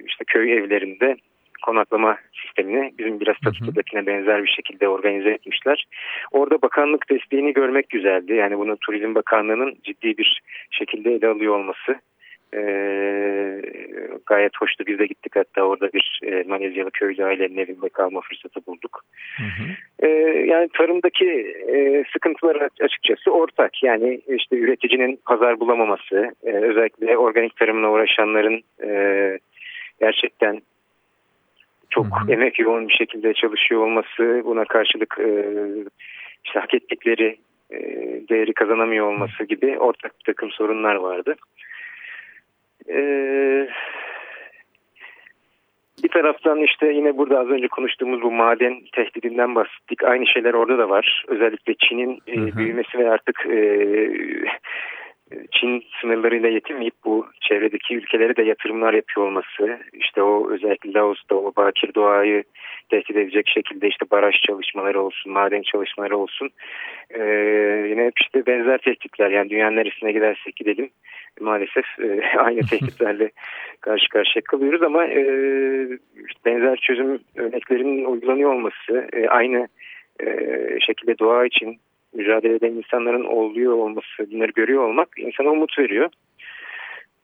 işte 0.06 0.24
köy 0.28 0.54
evlerinde 0.54 1.16
konaklama 1.66 2.18
sistemini 2.44 2.94
bizim 3.00 3.20
biraz 3.20 3.36
statüdekine 3.38 4.06
benzer 4.06 4.44
bir 4.44 4.50
şekilde 4.50 4.88
organize 4.88 5.30
etmişler. 5.30 5.86
Orada 6.32 6.62
bakanlık 6.62 7.10
desteğini 7.10 7.54
görmek 7.54 7.90
güzeldi. 7.90 8.34
Yani 8.34 8.58
bunu 8.58 8.78
Turizm 8.78 9.16
Bakanlığı'nın 9.16 9.76
ciddi 9.84 10.18
bir 10.18 10.42
şekilde 10.72 11.14
ele 11.14 11.28
alıyor 11.28 11.56
olması 11.56 11.96
e, 12.54 12.60
gayet 14.28 14.52
hoştu. 14.60 14.84
Biz 14.88 15.00
de 15.00 15.06
gittik 15.06 15.36
hatta 15.36 15.62
orada 15.62 15.94
bir 15.94 16.20
e, 16.24 16.44
Malezyalı 16.44 16.92
köylü 16.92 17.26
ailenin 17.26 17.58
evinde 17.58 17.90
kalma 17.90 18.22
fırsatı 18.22 18.66
bulduk. 18.68 19.02
Hı 19.38 19.44
hı. 19.44 20.08
E, 20.08 20.10
yani 20.46 20.70
tarımdaki 20.78 21.30
e, 21.76 22.04
sıkıntılar 22.14 22.68
açıkçası 22.82 23.32
ortak. 23.32 23.84
Yani 23.84 24.22
işte 24.28 24.56
üreticinin 24.56 25.20
pazar 25.26 25.60
bulamaması, 25.60 26.32
e, 26.44 26.52
özellikle 26.52 27.18
organik 27.18 27.56
tarımla 27.56 27.92
uğraşanların 27.92 28.62
e, 28.84 28.92
gerçekten 30.00 30.62
çok 31.90 32.06
hı 32.06 32.26
hı. 32.26 32.32
emek 32.32 32.60
yoğun 32.60 32.88
bir 32.90 32.94
şekilde 32.94 33.34
çalışıyor 33.34 33.82
olması, 33.82 34.42
buna 34.46 34.66
karşılık 34.66 35.18
e, 35.20 35.30
işte 36.46 36.60
hak 36.60 36.74
ettikleri 36.74 37.38
e, 37.72 37.78
değeri 38.30 38.54
kazanamıyor 38.54 39.08
olması 39.08 39.44
gibi 39.44 39.78
ortak 39.80 40.12
bir 40.20 40.24
takım 40.24 40.52
sorunlar 40.52 40.96
vardı. 40.96 41.36
Ee, 42.90 43.68
bir 46.04 46.10
taraftan 46.10 46.60
işte 46.60 46.88
yine 46.94 47.18
burada 47.18 47.40
az 47.40 47.48
önce 47.48 47.68
konuştuğumuz 47.68 48.22
bu 48.22 48.32
maden 48.32 48.82
tehdidinden 48.92 49.56
bahsettik. 49.56 50.04
Aynı 50.04 50.28
şeyler 50.28 50.54
orada 50.54 50.78
da 50.78 50.90
var. 50.90 51.26
Özellikle 51.28 51.74
Çin'in 51.74 52.22
e, 52.28 52.58
büyümesi 52.58 52.98
ve 52.98 53.10
artık 53.10 53.46
e, 53.46 53.62
Çin 55.52 55.84
sınırlarıyla 56.02 56.50
yetinmeyip 56.50 56.94
bu 57.06 57.28
çevredeki 57.42 57.96
ülkelere 57.96 58.36
de 58.36 58.44
yatırımlar 58.44 58.94
yapıyor 58.94 59.28
olması, 59.28 59.80
işte 59.94 60.22
o 60.22 60.52
özellikle 60.52 60.94
Laos'ta 60.94 61.36
o 61.36 61.54
bakir 61.58 61.94
doğayı 61.94 62.44
tehdit 62.90 63.18
edecek 63.18 63.48
şekilde 63.48 63.88
işte 63.88 64.06
baraj 64.12 64.36
çalışmaları 64.48 65.02
olsun, 65.02 65.32
maden 65.32 65.62
çalışmaları 65.62 66.18
olsun. 66.18 66.50
Ee, 67.10 67.24
yine 67.90 68.06
hep 68.06 68.14
işte 68.22 68.46
benzer 68.46 68.78
tehditler 68.78 69.32
yani 69.32 69.50
dünyanın 69.50 69.76
neresine 69.76 70.12
gidersek 70.12 70.56
gidelim 70.56 70.90
maalesef 71.40 71.86
e, 72.00 72.22
aynı 72.38 72.62
tehditlerle 72.70 73.32
karşı 73.82 74.10
karşıya 74.10 74.42
kalıyoruz 74.42 74.82
ama 74.82 75.06
e, 75.06 75.22
benzer 76.46 76.78
çözüm 76.78 77.20
örneklerinin 77.36 78.06
uygulanıyor 78.06 78.54
olması, 78.54 79.08
e, 79.14 79.28
aynı 79.28 79.68
e, 80.20 80.28
şekilde 80.80 81.20
doğa 81.20 81.46
için 81.46 81.78
mücadele 82.14 82.56
eden 82.56 82.72
insanların 82.72 83.24
oluyor 83.24 83.74
olması, 83.74 84.32
bunları 84.32 84.52
görüyor 84.52 84.84
olmak 84.84 85.08
insana 85.18 85.50
umut 85.50 85.80
veriyor. 85.80 86.10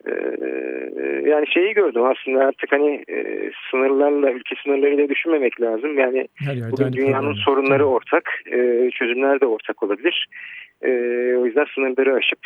Ee, 0.07 1.29
yani 1.29 1.47
şeyi 1.47 1.73
gördüm 1.73 2.03
aslında 2.03 2.45
artık 2.45 2.71
hani 2.71 3.03
e, 3.09 3.51
sınırlarla, 3.71 4.31
ülke 4.31 4.55
sınırlarıyla 4.63 5.09
düşünmemek 5.09 5.61
lazım. 5.61 5.99
Yani 5.99 6.27
bugün 6.71 6.93
dünyanın 6.93 7.21
problem. 7.21 7.43
sorunları 7.45 7.85
ortak, 7.85 8.23
e, 8.51 8.89
çözümler 8.91 9.41
de 9.41 9.45
ortak 9.45 9.83
olabilir. 9.83 10.27
E, 10.81 10.89
o 11.37 11.45
yüzden 11.45 11.65
sınırları 11.75 12.13
aşıp 12.13 12.39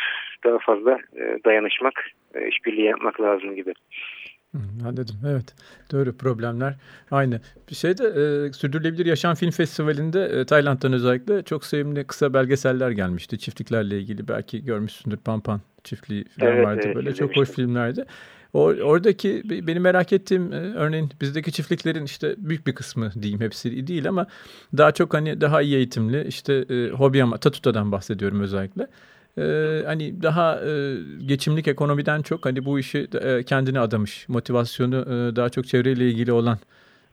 daha 0.44 0.58
fazla 0.58 0.98
dayanışmak, 1.44 2.10
işbirliği 2.48 2.86
yapmak 2.86 3.20
lazım 3.20 3.54
gibi. 3.54 3.74
Anladım. 4.86 5.16
Evet. 5.30 5.54
Doğru 5.92 6.16
problemler 6.16 6.74
aynı. 7.10 7.40
Bir 7.70 7.74
şey 7.74 7.98
de 7.98 8.04
e, 8.04 8.52
Sürdürülebilir 8.52 9.06
Yaşam 9.06 9.34
Film 9.34 9.50
Festivali'nde 9.50 10.24
e, 10.24 10.44
Tayland'dan 10.44 10.92
özellikle 10.92 11.42
çok 11.42 11.64
sevimli 11.64 12.06
kısa 12.06 12.34
belgeseller 12.34 12.90
gelmişti. 12.90 13.38
Çiftliklerle 13.38 13.98
ilgili 13.98 14.28
belki 14.28 14.64
görmüşsündür. 14.64 15.16
Pampan 15.16 15.60
çiftliği 15.88 16.24
falan 16.24 16.52
evet, 16.52 16.66
vardı. 16.66 16.80
Evet, 16.84 16.96
Böyle 16.96 17.14
çok 17.14 17.36
hoş 17.36 17.50
filmlerdi. 17.50 18.04
O, 18.52 18.60
oradaki 18.64 19.42
benim 19.66 19.82
merak 19.82 20.12
ettiğim 20.12 20.52
e, 20.52 20.56
örneğin 20.56 21.10
bizdeki 21.20 21.52
çiftliklerin 21.52 22.04
işte 22.04 22.34
büyük 22.38 22.66
bir 22.66 22.74
kısmı 22.74 23.12
diyeyim 23.22 23.40
hepsi 23.40 23.86
değil 23.86 24.08
ama 24.08 24.26
daha 24.76 24.92
çok 24.92 25.14
hani 25.14 25.40
daha 25.40 25.62
iyi 25.62 25.76
eğitimli 25.76 26.24
işte 26.28 26.54
e, 26.54 26.88
hobi 26.88 27.22
ama 27.22 27.38
tatutadan 27.38 27.92
bahsediyorum 27.92 28.40
özellikle 28.40 28.86
e, 29.38 29.82
hani 29.86 30.22
daha 30.22 30.60
e, 30.60 30.96
geçimlik 31.26 31.68
ekonomiden 31.68 32.22
çok 32.22 32.46
hani 32.46 32.64
bu 32.64 32.78
işi 32.78 33.08
e, 33.22 33.42
kendine 33.42 33.80
adamış, 33.80 34.28
motivasyonu 34.28 34.96
e, 34.96 35.36
daha 35.36 35.48
çok 35.48 35.66
çevreyle 35.66 36.08
ilgili 36.08 36.32
olan 36.32 36.58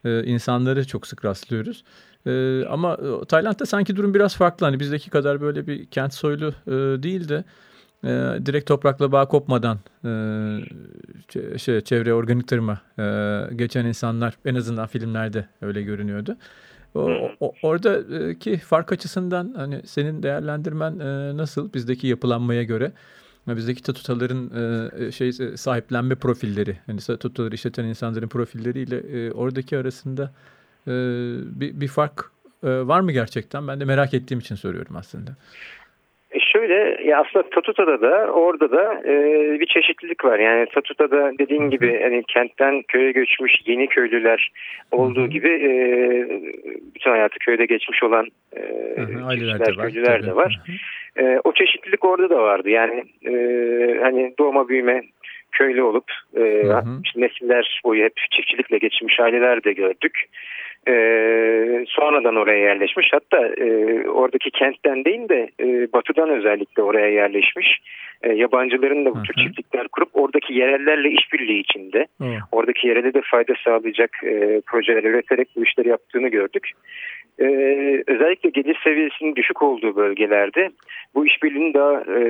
e, 0.04 0.24
insanları 0.24 0.86
çok 0.86 1.06
sık 1.06 1.24
rastlıyoruz. 1.24 1.84
E, 2.26 2.64
ama 2.64 2.94
e, 2.94 3.24
Tayland'da 3.24 3.66
sanki 3.66 3.96
durum 3.96 4.14
biraz 4.14 4.36
farklı. 4.36 4.66
Hani 4.66 4.80
bizdeki 4.80 5.10
kadar 5.10 5.40
böyle 5.40 5.66
bir 5.66 5.86
kent 5.86 6.14
soylu 6.14 6.54
e, 6.66 7.02
değil 7.02 7.28
de 7.28 7.44
e, 8.04 8.08
direkt 8.46 8.66
toprakla 8.68 9.12
bağ 9.12 9.28
kopmadan 9.28 9.78
e, 10.04 11.58
şey, 11.58 11.80
çevre 11.80 12.14
organik 12.14 12.48
tırma 12.48 12.80
e, 12.98 13.04
geçen 13.56 13.86
insanlar 13.86 14.34
en 14.44 14.54
azından 14.54 14.86
filmlerde 14.86 15.48
öyle 15.62 15.82
görünüyordu. 15.82 16.36
O, 16.94 17.30
o, 17.40 17.52
oradaki 17.62 18.58
fark 18.58 18.92
açısından 18.92 19.54
hani 19.56 19.82
senin 19.86 20.22
değerlendirmen 20.22 20.98
e, 20.98 21.36
nasıl 21.36 21.72
bizdeki 21.72 22.06
yapılanmaya 22.06 22.62
göre? 22.62 22.92
Bizdeki 23.48 23.82
tatutaların 23.82 24.50
e, 25.00 25.12
şey 25.12 25.32
sahiplenme 25.56 26.14
profilleri, 26.14 26.78
hani 26.86 27.00
tatutaları 27.00 27.54
işleten 27.54 27.84
insanların 27.84 28.28
profilleriyle 28.28 28.96
e, 28.96 29.32
oradaki 29.32 29.78
arasında 29.78 30.32
e, 30.86 30.92
bir, 31.60 31.80
bir 31.80 31.88
fark 31.88 32.30
e, 32.62 32.68
var 32.68 33.00
mı 33.00 33.12
gerçekten? 33.12 33.68
Ben 33.68 33.80
de 33.80 33.84
merak 33.84 34.14
ettiğim 34.14 34.40
için 34.40 34.54
soruyorum 34.54 34.96
aslında. 34.96 35.36
E 36.36 36.40
şöyle 36.40 36.98
ya 37.04 37.20
aslında 37.20 37.50
Tatuta'da 37.50 38.00
da 38.00 38.32
orada 38.32 38.70
da 38.70 39.02
e, 39.04 39.14
bir 39.60 39.66
çeşitlilik 39.66 40.24
var. 40.24 40.38
Yani 40.38 40.66
Tatuta'da 40.74 41.32
dediğin 41.38 41.70
gibi 41.70 42.00
hani 42.02 42.22
kentten 42.28 42.82
köye 42.82 43.12
göçmüş 43.12 43.52
yeni 43.66 43.86
köylüler 43.86 44.52
olduğu 44.92 45.26
gibi 45.26 45.48
e, 45.48 45.70
bütün 46.94 47.10
hayatı 47.10 47.38
köyde 47.38 47.66
geçmiş 47.66 48.02
olan 48.02 48.26
e, 48.52 48.60
kişiler, 49.30 49.76
köylüler 49.76 50.26
de 50.26 50.36
var. 50.36 50.60
E, 51.16 51.40
o 51.44 51.52
çeşitlilik 51.52 52.04
orada 52.04 52.30
da 52.30 52.42
vardı. 52.42 52.70
Yani 52.70 53.04
e, 53.26 53.32
hani 54.02 54.34
doğma 54.38 54.68
büyüme 54.68 55.02
köylü 55.52 55.82
olup 55.82 56.12
e, 56.36 56.40
hı 56.40 56.78
hı. 56.78 57.00
nesiller 57.16 57.80
boyu 57.84 58.04
hep 58.04 58.16
çiftçilikle 58.30 58.78
geçmiş 58.78 59.20
aileler 59.20 59.64
de 59.64 59.72
gördük 59.72 60.24
e, 60.88 60.94
sonradan 61.88 62.36
oraya 62.36 62.58
yerleşmiş. 62.58 63.08
Hatta 63.12 63.46
e, 63.46 64.08
oradaki 64.08 64.50
kentten 64.50 65.04
değil 65.04 65.28
de 65.28 65.50
e, 65.60 65.92
batıdan 65.92 66.30
özellikle 66.30 66.82
oraya 66.82 67.08
yerleşmiş. 67.08 67.78
E, 68.22 68.32
yabancıların 68.32 69.04
da 69.04 69.14
bu 69.14 69.22
tür 69.22 69.34
çiftlikler 69.34 69.88
kurup 69.88 70.08
oradaki 70.12 70.54
yerellerle 70.54 71.10
işbirliği 71.10 71.60
içinde 71.60 72.06
Hı. 72.20 72.26
oradaki 72.52 72.88
yerele 72.88 73.14
de 73.14 73.22
fayda 73.30 73.54
sağlayacak 73.64 74.10
e, 74.24 74.60
projeler 74.66 75.04
üreterek 75.04 75.48
bu 75.56 75.64
işleri 75.64 75.88
yaptığını 75.88 76.28
gördük. 76.28 76.72
Ee, 77.38 78.02
özellikle 78.06 78.50
gelir 78.50 78.80
seviyesinin 78.84 79.36
düşük 79.36 79.62
olduğu 79.62 79.96
bölgelerde 79.96 80.70
bu 81.14 81.26
işbirliğinin 81.26 81.74
daha 81.74 81.92
e, 81.92 82.22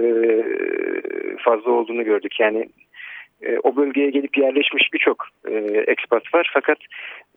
fazla 1.38 1.70
olduğunu 1.70 2.04
gördük. 2.04 2.40
Yani 2.40 2.68
e, 3.42 3.58
o 3.62 3.76
bölgeye 3.76 4.10
gelip 4.10 4.38
yerleşmiş 4.38 4.92
birçok 4.92 5.26
e, 5.48 5.54
ekspat 5.86 6.34
var 6.34 6.50
fakat 6.54 6.78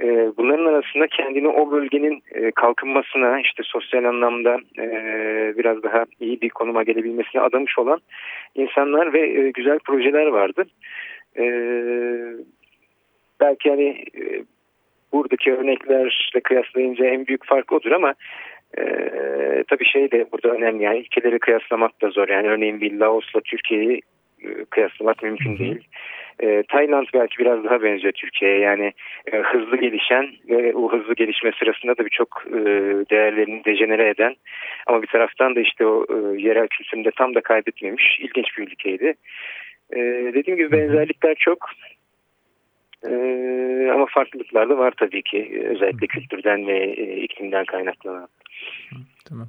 e, 0.01 0.05
bunların 0.37 0.65
arasında 0.65 1.07
kendini 1.07 1.47
o 1.47 1.71
bölgenin 1.71 2.23
e, 2.31 2.51
kalkınmasına 2.51 3.39
işte 3.39 3.63
sosyal 3.65 4.03
anlamda 4.03 4.57
e, 4.79 4.87
biraz 5.57 5.83
daha 5.83 6.05
iyi 6.19 6.41
bir 6.41 6.49
konuma 6.49 6.83
gelebilmesine 6.83 7.41
adamış 7.41 7.79
olan 7.79 7.99
insanlar 8.55 9.13
ve 9.13 9.19
e, 9.19 9.51
güzel 9.51 9.79
projeler 9.79 10.25
vardı. 10.25 10.65
E, 11.37 11.43
belki 13.39 13.69
hani 13.69 14.05
e, 14.21 14.43
buradaki 15.13 15.53
örneklerle 15.53 16.41
kıyaslayınca 16.43 17.05
en 17.05 17.27
büyük 17.27 17.45
fark 17.45 17.71
odur 17.71 17.91
ama 17.91 18.13
e, 18.77 18.83
tabii 19.67 19.85
şey 19.85 20.11
de 20.11 20.25
burada 20.31 20.49
önemli 20.49 20.83
yani 20.83 20.99
ülkeleri 20.99 21.39
kıyaslamak 21.39 22.01
da 22.01 22.09
zor. 22.09 22.27
Yani 22.27 22.47
örneğin 22.49 22.81
bir 22.81 22.99
Laos'la 22.99 23.41
Türkiye'yi 23.41 24.01
kıyaslamak 24.69 25.23
mümkün 25.23 25.57
değil. 25.57 25.87
E, 26.39 26.63
Tayland 26.63 27.07
belki 27.13 27.37
biraz 27.39 27.63
daha 27.63 27.83
benziyor 27.83 28.13
Türkiye'ye 28.13 28.59
yani 28.59 28.93
e, 29.31 29.37
hızlı 29.37 29.77
gelişen 29.77 30.27
ve 30.49 30.75
o 30.75 30.91
hızlı 30.91 31.13
gelişme 31.13 31.51
sırasında 31.59 31.97
da 31.97 32.05
birçok 32.05 32.43
e, 32.47 32.59
değerlerini 33.09 33.65
dejenere 33.65 34.09
eden 34.09 34.35
ama 34.87 35.01
bir 35.01 35.07
taraftan 35.07 35.55
da 35.55 35.59
işte 35.59 35.85
o 35.85 36.05
e, 36.09 36.41
yerel 36.41 36.67
kültürünü 36.67 37.05
de 37.05 37.11
tam 37.11 37.35
da 37.35 37.41
kaybetmemiş 37.41 38.19
ilginç 38.19 38.57
bir 38.57 38.63
ülkeydi. 38.63 39.13
E, 39.93 39.99
dediğim 40.33 40.57
gibi 40.57 40.71
benzerlikler 40.71 41.35
çok 41.35 41.69
ee, 43.07 43.91
ama 43.93 44.05
farklılıklar 44.09 44.69
da 44.69 44.77
var 44.77 44.93
tabii 44.97 45.21
ki 45.21 45.63
özellikle 45.65 46.07
kültürden 46.07 46.67
ve 46.67 46.77
e, 46.77 47.21
iklimden 47.21 47.65
kaynaklanan. 47.65 48.27
Tamam. 49.29 49.47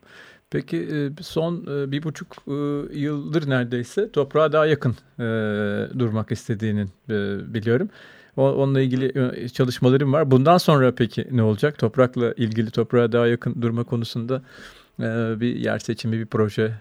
Peki 0.52 0.76
e, 0.76 1.22
son 1.22 1.54
e, 1.54 1.92
bir 1.92 2.02
buçuk 2.02 2.28
e, 2.48 2.52
yıldır 2.98 3.50
neredeyse 3.50 4.12
toprağa 4.12 4.52
daha 4.52 4.66
yakın 4.66 4.94
durmak 5.98 6.32
istediğini 6.32 6.86
biliyorum. 7.54 7.88
Onunla 8.36 8.80
ilgili 8.80 9.12
çalışmalarım 9.52 10.12
var. 10.12 10.30
Bundan 10.30 10.58
sonra 10.58 10.94
peki 10.94 11.26
ne 11.30 11.42
olacak? 11.42 11.78
Toprakla 11.78 12.32
ilgili 12.32 12.70
toprağa 12.70 13.12
daha 13.12 13.26
yakın 13.26 13.62
durma 13.62 13.84
konusunda 13.84 14.42
bir 15.40 15.56
yer 15.56 15.78
seçimi, 15.78 16.18
bir 16.18 16.26
proje, 16.26 16.72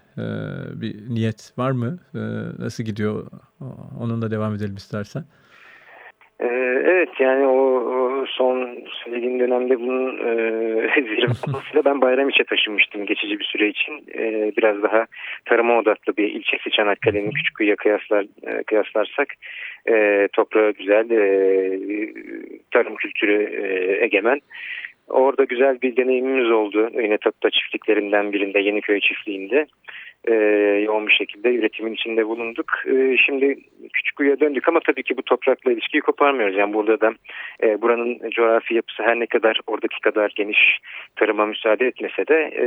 bir 0.74 1.14
niyet 1.14 1.52
var 1.58 1.70
mı? 1.70 1.98
Nasıl 2.58 2.84
gidiyor? 2.84 3.26
Onunla 4.00 4.30
devam 4.30 4.54
edelim 4.54 4.74
istersen. 4.74 5.24
Evet 6.40 7.08
yani 7.20 7.46
o, 7.46 7.99
son 8.30 8.84
söylediğim 9.04 9.40
dönemde 9.40 9.80
bunun 9.80 10.16
e, 10.18 10.32
zirve 11.00 11.84
ben 11.84 12.00
Bayramiç'e 12.00 12.44
taşınmıştım 12.44 13.06
geçici 13.06 13.38
bir 13.38 13.44
süre 13.44 13.68
için. 13.68 14.04
E, 14.14 14.52
biraz 14.56 14.82
daha 14.82 15.06
tarıma 15.44 15.78
odaklı 15.78 16.16
bir 16.16 16.28
ilçesi 16.28 16.70
Çanakkale'nin 16.70 17.30
küçük 17.30 17.54
kıyıya 17.54 17.76
kıyaslar, 17.76 18.24
e, 18.46 18.62
kıyaslarsak 18.62 19.28
e, 19.88 20.28
toprağı 20.32 20.70
güzel, 20.70 21.10
e, 21.10 21.22
tarım 22.70 22.96
kültürü 22.96 23.42
e, 23.42 24.04
egemen. 24.04 24.40
Orada 25.08 25.44
güzel 25.44 25.82
bir 25.82 25.96
deneyimimiz 25.96 26.50
oldu. 26.50 26.90
Yine 27.02 27.18
Tatta 27.18 27.50
çiftliklerinden 27.50 28.32
birinde 28.32 28.58
Yeniköy 28.58 29.00
çiftliğinde 29.00 29.66
e, 30.28 30.34
yoğun 30.84 31.06
bir 31.06 31.12
şekilde 31.12 31.54
üretimin 31.54 31.94
içinde 31.94 32.26
bulunduk. 32.26 32.66
E, 32.86 33.16
şimdi 33.16 33.58
Küçükkuyu'ya 33.92 34.40
döndük 34.40 34.68
ama 34.68 34.80
tabii 34.80 35.02
ki 35.02 35.16
bu 35.16 35.22
toprakla 35.22 35.72
ilişkiyi 35.72 36.00
koparmıyoruz. 36.00 36.56
Yani 36.56 36.74
burada 36.74 37.00
da 37.00 37.12
e, 37.62 37.82
buranın 37.82 38.30
coğrafi 38.30 38.74
yapısı 38.74 39.02
her 39.02 39.20
ne 39.20 39.26
kadar 39.26 39.60
oradaki 39.66 40.00
kadar 40.00 40.32
geniş 40.36 40.78
tarıma 41.16 41.46
müsaade 41.46 41.86
etmese 41.86 42.26
de 42.26 42.50
e, 42.52 42.64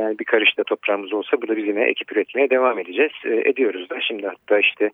yani 0.00 0.18
bir 0.18 0.24
karış 0.24 0.58
da 0.58 0.64
toprağımız 0.64 1.12
olsa 1.12 1.42
burada 1.42 1.56
biz 1.56 1.66
yine 1.66 1.84
ekip 1.84 2.12
üretmeye 2.12 2.50
devam 2.50 2.78
edeceğiz. 2.78 3.12
E, 3.24 3.50
ediyoruz 3.50 3.90
da 3.90 4.00
şimdi 4.00 4.26
hatta 4.26 4.58
işte 4.58 4.90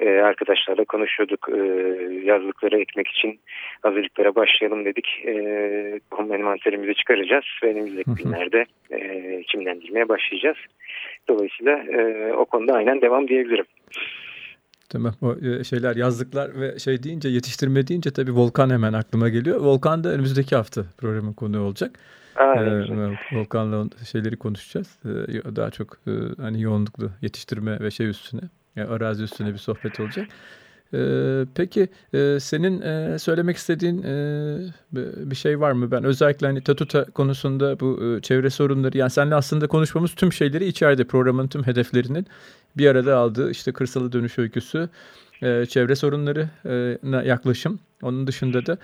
e, 0.00 0.08
arkadaşlarla 0.08 0.84
konuşuyorduk. 0.84 1.48
E, 1.48 1.60
yazlıkları 2.24 2.80
ekmek 2.80 3.08
için 3.08 3.40
hazırlıklara 3.82 4.34
başlayalım 4.34 4.84
dedik. 4.84 5.22
E, 5.26 5.34
tohum 6.10 6.34
envanterimizi 6.34 6.94
çıkaracağız 6.94 7.44
ve 7.62 7.68
önümüzdeki 7.68 8.10
günlerde 8.22 8.64
e, 8.90 8.98
çimlendirmeye 9.42 10.08
başlayacağız. 10.08 10.56
Dolayısıyla 11.28 11.72
e, 11.72 12.32
o 12.32 12.44
konuda 12.44 12.72
aynen 12.72 13.00
devam 13.00 13.28
diyebilirim. 13.28 13.66
Tamam 14.88 15.12
o 15.22 15.36
e, 15.46 15.64
şeyler 15.64 15.96
yazlıklar 15.96 16.60
ve 16.60 16.78
şey 16.78 17.02
deyince 17.02 17.28
yetiştirme 17.28 17.86
deyince 17.86 18.10
tabii 18.10 18.34
Volkan 18.34 18.70
hemen 18.70 18.92
aklıma 18.92 19.28
geliyor. 19.28 19.60
Volkan 19.60 20.04
da 20.04 20.08
önümüzdeki 20.08 20.56
hafta 20.56 20.82
programın 20.98 21.32
konu 21.32 21.60
olacak. 21.60 21.98
Aa, 22.36 22.54
ee, 22.54 23.16
Volkan'la 23.32 23.86
şeyleri 24.12 24.36
konuşacağız. 24.36 24.98
Ee, 25.04 25.56
daha 25.56 25.70
çok 25.70 25.98
e, 26.06 26.12
hani 26.42 26.62
yoğunluklu 26.62 27.10
yetiştirme 27.22 27.80
ve 27.80 27.90
şey 27.90 28.08
üstüne, 28.08 28.40
yani 28.76 28.88
arazi 28.88 29.24
üstüne 29.24 29.52
bir 29.52 29.58
sohbet 29.58 30.00
olacak. 30.00 30.28
Ee, 30.94 31.44
peki 31.54 31.88
e, 32.14 32.38
senin 32.40 32.80
e, 32.80 33.18
söylemek 33.18 33.56
istediğin 33.56 34.02
e, 34.02 34.56
bir 35.30 35.34
şey 35.36 35.60
var 35.60 35.72
mı? 35.72 35.90
Ben 35.90 36.04
özellikle 36.04 36.46
hani 36.46 36.60
Tatuta 36.60 37.04
konusunda 37.04 37.80
bu 37.80 38.18
çevre 38.22 38.50
sorunları 38.50 38.98
yani 38.98 39.10
seninle 39.10 39.34
aslında 39.34 39.66
konuşmamız 39.66 40.14
tüm 40.14 40.32
şeyleri 40.32 40.66
içeride 40.66 41.04
programın 41.04 41.48
tüm 41.48 41.66
hedeflerinin 41.66 42.26
bir 42.76 42.86
arada 42.86 43.16
aldığı 43.16 43.50
işte 43.50 43.72
kırsala 43.72 44.12
dönüş 44.12 44.38
öyküsü, 44.38 44.88
çevre 45.68 45.96
sorunlarına 45.96 47.22
yaklaşım. 47.22 47.78
Onun 48.02 48.26
dışında 48.26 48.66
da 48.66 48.78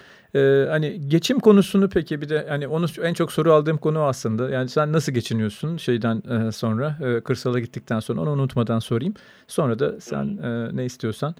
hani 0.72 1.08
geçim 1.08 1.40
konusunu 1.40 1.88
peki 1.88 2.20
bir 2.20 2.28
de 2.28 2.46
hani 2.48 2.68
onu 2.68 2.86
en 3.02 3.14
çok 3.14 3.32
soru 3.32 3.52
aldığım 3.52 3.78
konu 3.78 4.00
aslında. 4.00 4.50
Yani 4.50 4.68
sen 4.68 4.92
nasıl 4.92 5.12
geçiniyorsun 5.12 5.76
şeyden 5.76 6.50
sonra 6.50 6.98
kırsala 7.24 7.60
gittikten 7.60 8.00
sonra 8.00 8.20
onu 8.20 8.30
unutmadan 8.30 8.78
sorayım. 8.78 9.14
Sonra 9.48 9.78
da 9.78 10.00
sen 10.00 10.38
ne 10.76 10.84
istiyorsan 10.84 11.34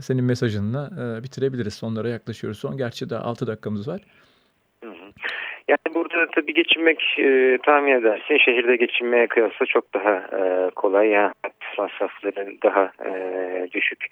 senin 0.00 0.24
mesajınla 0.24 0.90
e, 1.00 1.22
bitirebiliriz. 1.22 1.74
Sonlara 1.74 2.08
yaklaşıyoruz. 2.08 2.58
Son 2.58 2.76
gerçi 2.76 3.10
daha 3.10 3.22
6 3.22 3.46
dakikamız 3.46 3.88
var. 3.88 4.00
Yani 5.68 5.94
burada 5.94 6.26
tabii 6.34 6.54
geçinmek 6.54 7.18
e, 7.18 7.58
tahmin 7.62 7.92
edersin 7.92 8.38
şehirde 8.38 8.76
geçinmeye 8.76 9.26
kıyasla 9.26 9.66
çok 9.66 9.94
daha 9.94 10.12
e, 10.12 10.70
kolay. 10.70 11.08
Yani 11.08 11.32
masrafları 11.78 12.54
daha 12.62 12.92
e, 13.06 13.12
düşük. 13.72 14.06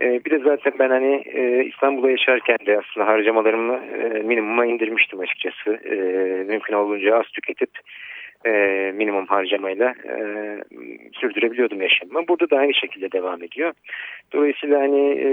E, 0.00 0.24
bir 0.24 0.30
de 0.30 0.38
zaten 0.38 0.72
ben 0.78 0.90
hani 0.90 1.22
e, 1.26 1.64
İstanbul'da 1.64 2.10
yaşarken 2.10 2.58
de 2.66 2.78
aslında 2.78 3.06
harcamalarımı 3.06 3.74
e, 3.74 4.22
minimuma 4.22 4.66
indirmiştim 4.66 5.20
açıkçası. 5.20 5.70
E, 5.70 5.94
mümkün 6.44 6.74
olduğunca 6.74 7.18
az 7.18 7.26
tüketip 7.26 7.70
e, 8.46 8.50
minimum 8.94 9.26
harcamayla 9.26 9.94
e, 10.04 10.18
sürdürebiliyordum 11.14 11.82
yaşamımı. 11.82 12.28
Burada 12.28 12.50
da 12.50 12.56
aynı 12.56 12.74
şekilde 12.74 13.12
devam 13.12 13.42
ediyor. 13.42 13.72
Dolayısıyla 14.32 14.80
hani 14.80 15.10
e, 15.10 15.28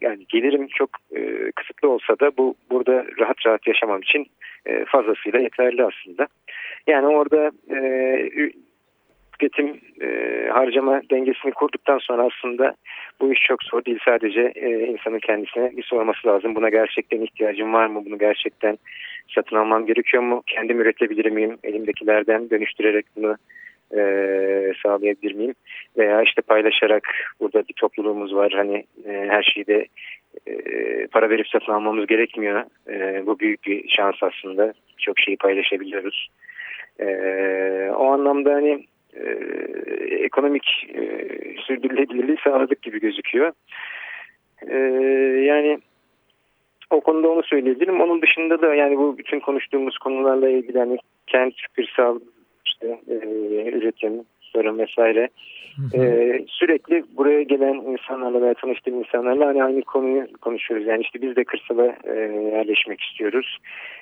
yani 0.00 0.26
gelirim 0.28 0.68
çok 0.68 0.90
e, 1.16 1.50
kısıtlı 1.56 1.88
olsa 1.88 2.20
da 2.20 2.36
bu 2.36 2.54
burada 2.70 3.04
rahat 3.18 3.36
rahat 3.46 3.66
yaşamam 3.66 4.00
için 4.00 4.26
e, 4.66 4.84
fazlasıyla 4.84 5.38
yeterli 5.38 5.84
aslında. 5.84 6.26
Yani 6.86 7.06
orada 7.06 7.50
e, 7.70 7.80
tüketim 9.42 9.80
e, 10.02 10.48
harcama 10.52 11.00
dengesini 11.10 11.52
kurduktan 11.52 11.98
sonra 11.98 12.22
aslında 12.22 12.74
bu 13.20 13.32
iş 13.32 13.40
çok 13.40 13.62
zor 13.62 13.84
değil. 13.84 13.98
Sadece 14.04 14.52
e, 14.54 14.86
insanın 14.86 15.18
kendisine 15.18 15.76
bir 15.76 15.82
sorması 15.82 16.28
lazım. 16.28 16.54
Buna 16.54 16.68
gerçekten 16.68 17.20
ihtiyacım 17.20 17.72
var 17.72 17.86
mı? 17.86 18.02
Bunu 18.06 18.18
gerçekten 18.18 18.78
satın 19.34 19.56
almam 19.56 19.86
gerekiyor 19.86 20.22
mu? 20.22 20.42
Kendim 20.46 20.80
üretebilir 20.80 21.30
miyim? 21.30 21.58
Elimdekilerden 21.64 22.50
dönüştürerek 22.50 23.06
bunu 23.16 23.36
e, 23.96 24.72
sağlayabilir 24.82 25.34
miyim? 25.34 25.54
Veya 25.98 26.22
işte 26.22 26.42
paylaşarak 26.42 27.08
burada 27.40 27.62
bir 27.68 27.74
topluluğumuz 27.76 28.34
var. 28.34 28.52
Hani 28.52 28.84
e, 29.06 29.26
her 29.28 29.42
şeyi 29.42 29.66
de 29.66 29.86
e, 30.46 31.06
para 31.06 31.30
verip 31.30 31.48
satın 31.48 31.72
almamız 31.72 32.06
gerekmiyor. 32.06 32.64
E, 32.88 33.26
bu 33.26 33.38
büyük 33.38 33.66
bir 33.66 33.88
şans 33.88 34.14
aslında. 34.22 34.74
Çok 34.98 35.18
şeyi 35.18 35.36
paylaşabiliyoruz. 35.36 36.28
E, 37.00 37.06
o 37.96 38.04
anlamda 38.06 38.54
hani 38.54 38.86
e, 39.16 39.22
ekonomik 40.14 40.86
e, 40.94 41.28
sürdürülebilirliği 41.66 42.36
sağladık 42.44 42.82
gibi 42.82 43.00
gözüküyor. 43.00 43.52
E, 44.68 44.76
yani 45.42 45.78
o 46.90 47.00
konuda 47.00 47.28
onu 47.28 47.42
söyleyebilirim. 47.42 48.00
Onun 48.00 48.22
dışında 48.22 48.60
da 48.60 48.74
yani 48.74 48.96
bu 48.98 49.18
bütün 49.18 49.40
konuştuğumuz 49.40 49.98
konularla 49.98 50.48
ilgili 50.48 50.78
hani 50.78 50.98
kent 51.26 51.54
kırsal 51.76 52.20
işte 52.82 52.98
e, 53.08 53.68
üretim, 53.72 54.12
tarım 54.52 54.78
vesaire 54.78 55.28
hı 55.76 55.98
hı. 55.98 56.04
E, 56.04 56.44
sürekli 56.48 57.04
buraya 57.16 57.42
gelen 57.42 57.74
insanlarla 57.74 58.42
veya 58.42 58.54
tanıştığım 58.54 58.98
insanlarla 58.98 59.46
hani 59.46 59.64
aynı 59.64 59.82
konuyu 59.82 60.26
konuşuyoruz. 60.40 60.86
Yani 60.86 61.02
işte 61.02 61.22
biz 61.22 61.36
de 61.36 61.44
kırsala 61.44 61.96
e, 62.04 62.14
yerleşmek 62.56 63.00
istiyoruz. 63.00 63.58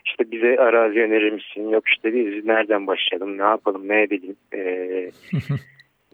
İşte 0.06 0.30
bize 0.30 0.56
arazi 0.58 1.00
önerir 1.00 1.32
misin? 1.32 1.68
Yok 1.68 1.88
işte 1.88 2.14
biz 2.14 2.44
nereden 2.44 2.86
başlayalım, 2.86 3.38
ne 3.38 3.42
yapalım, 3.42 3.88
ne 3.88 4.02
edelim? 4.02 4.36
E, 4.52 4.60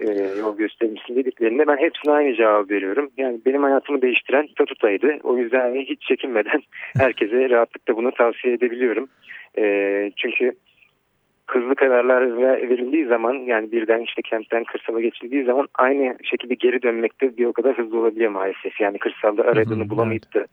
e, 0.01 0.07
yol 0.39 0.57
göstermişsin 0.57 1.17
dediklerinde 1.17 1.67
ben 1.67 1.77
hepsine 1.77 2.13
aynı 2.13 2.35
cevap 2.35 2.71
veriyorum. 2.71 3.11
Yani 3.17 3.41
benim 3.47 3.63
hayatımı 3.63 4.03
değiştiren 4.03 4.47
statutaydı. 4.47 5.19
O 5.23 5.39
yüzden 5.39 5.75
hiç 5.75 6.03
çekinmeden 6.03 6.63
herkese 6.99 7.51
rahatlıkla 7.51 7.97
bunu 7.97 8.13
tavsiye 8.13 8.55
edebiliyorum. 8.55 9.09
E, 9.59 9.65
çünkü 10.17 10.53
hızlı 11.47 11.75
kararlar 11.75 12.37
verildiği 12.71 13.07
zaman 13.07 13.35
yani 13.35 13.73
birden 13.73 14.01
işte 14.01 14.23
kentten 14.23 14.65
kırsala 14.65 15.01
geçildiği 15.01 15.45
zaman 15.45 15.69
aynı 15.75 16.17
şekilde 16.25 16.55
geri 16.55 16.83
dönmekte 16.83 17.37
bir 17.37 17.45
o 17.45 17.53
kadar 17.53 17.79
hızlı 17.79 17.99
olabiliyor 17.99 18.31
maalesef. 18.31 18.81
Yani 18.81 18.99
kırsalda 18.99 19.43
aradığını 19.43 19.81
hı 19.81 19.85
hı, 19.85 19.91
bulamayıp 19.91 20.35
da 20.35 20.47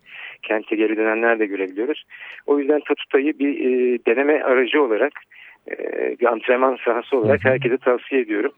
kente 0.43 0.75
geri 0.75 0.97
dönenler 0.97 1.39
de 1.39 1.45
görebiliyoruz. 1.45 2.03
O 2.45 2.59
yüzden 2.59 2.79
Tatuta'yı 2.79 3.39
bir 3.39 3.59
e, 3.59 3.99
deneme 4.05 4.41
aracı 4.41 4.83
olarak 4.83 5.13
e, 5.71 5.75
bir 6.19 6.25
antrenman 6.25 6.77
sahası 6.85 7.17
olarak 7.17 7.43
hı 7.45 7.49
hı. 7.49 7.53
herkese 7.53 7.77
tavsiye 7.77 8.21
ediyorum. 8.21 8.51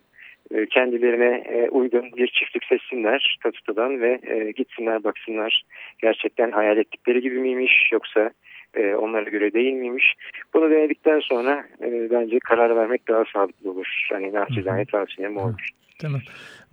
E, 0.51 0.65
kendilerine 0.65 1.43
e, 1.49 1.69
uygun 1.69 2.11
bir 2.17 2.27
çiftlik 2.27 2.63
seçsinler 2.63 3.37
Tatuta'dan 3.43 4.01
ve 4.01 4.19
e, 4.23 4.51
gitsinler 4.51 5.03
baksınlar 5.03 5.63
gerçekten 6.01 6.51
hayal 6.51 6.77
ettikleri 6.77 7.21
gibi 7.21 7.39
miymiş 7.39 7.89
yoksa 7.91 8.31
e, 8.75 8.95
onlara 8.95 9.29
göre 9.29 9.53
değil 9.53 9.73
miymiş? 9.73 10.13
Bunu 10.53 10.71
denedikten 10.71 11.19
sonra 11.19 11.65
e, 11.81 12.11
bence 12.11 12.39
karar 12.39 12.75
vermek 12.75 13.07
daha 13.07 13.23
sağlıklı 13.33 13.71
olur. 13.71 14.07
Yani 14.11 14.33
naçizane 14.33 14.85
tavsiyem 14.85 15.37
olur. 15.37 15.69
Tamam. 15.99 16.21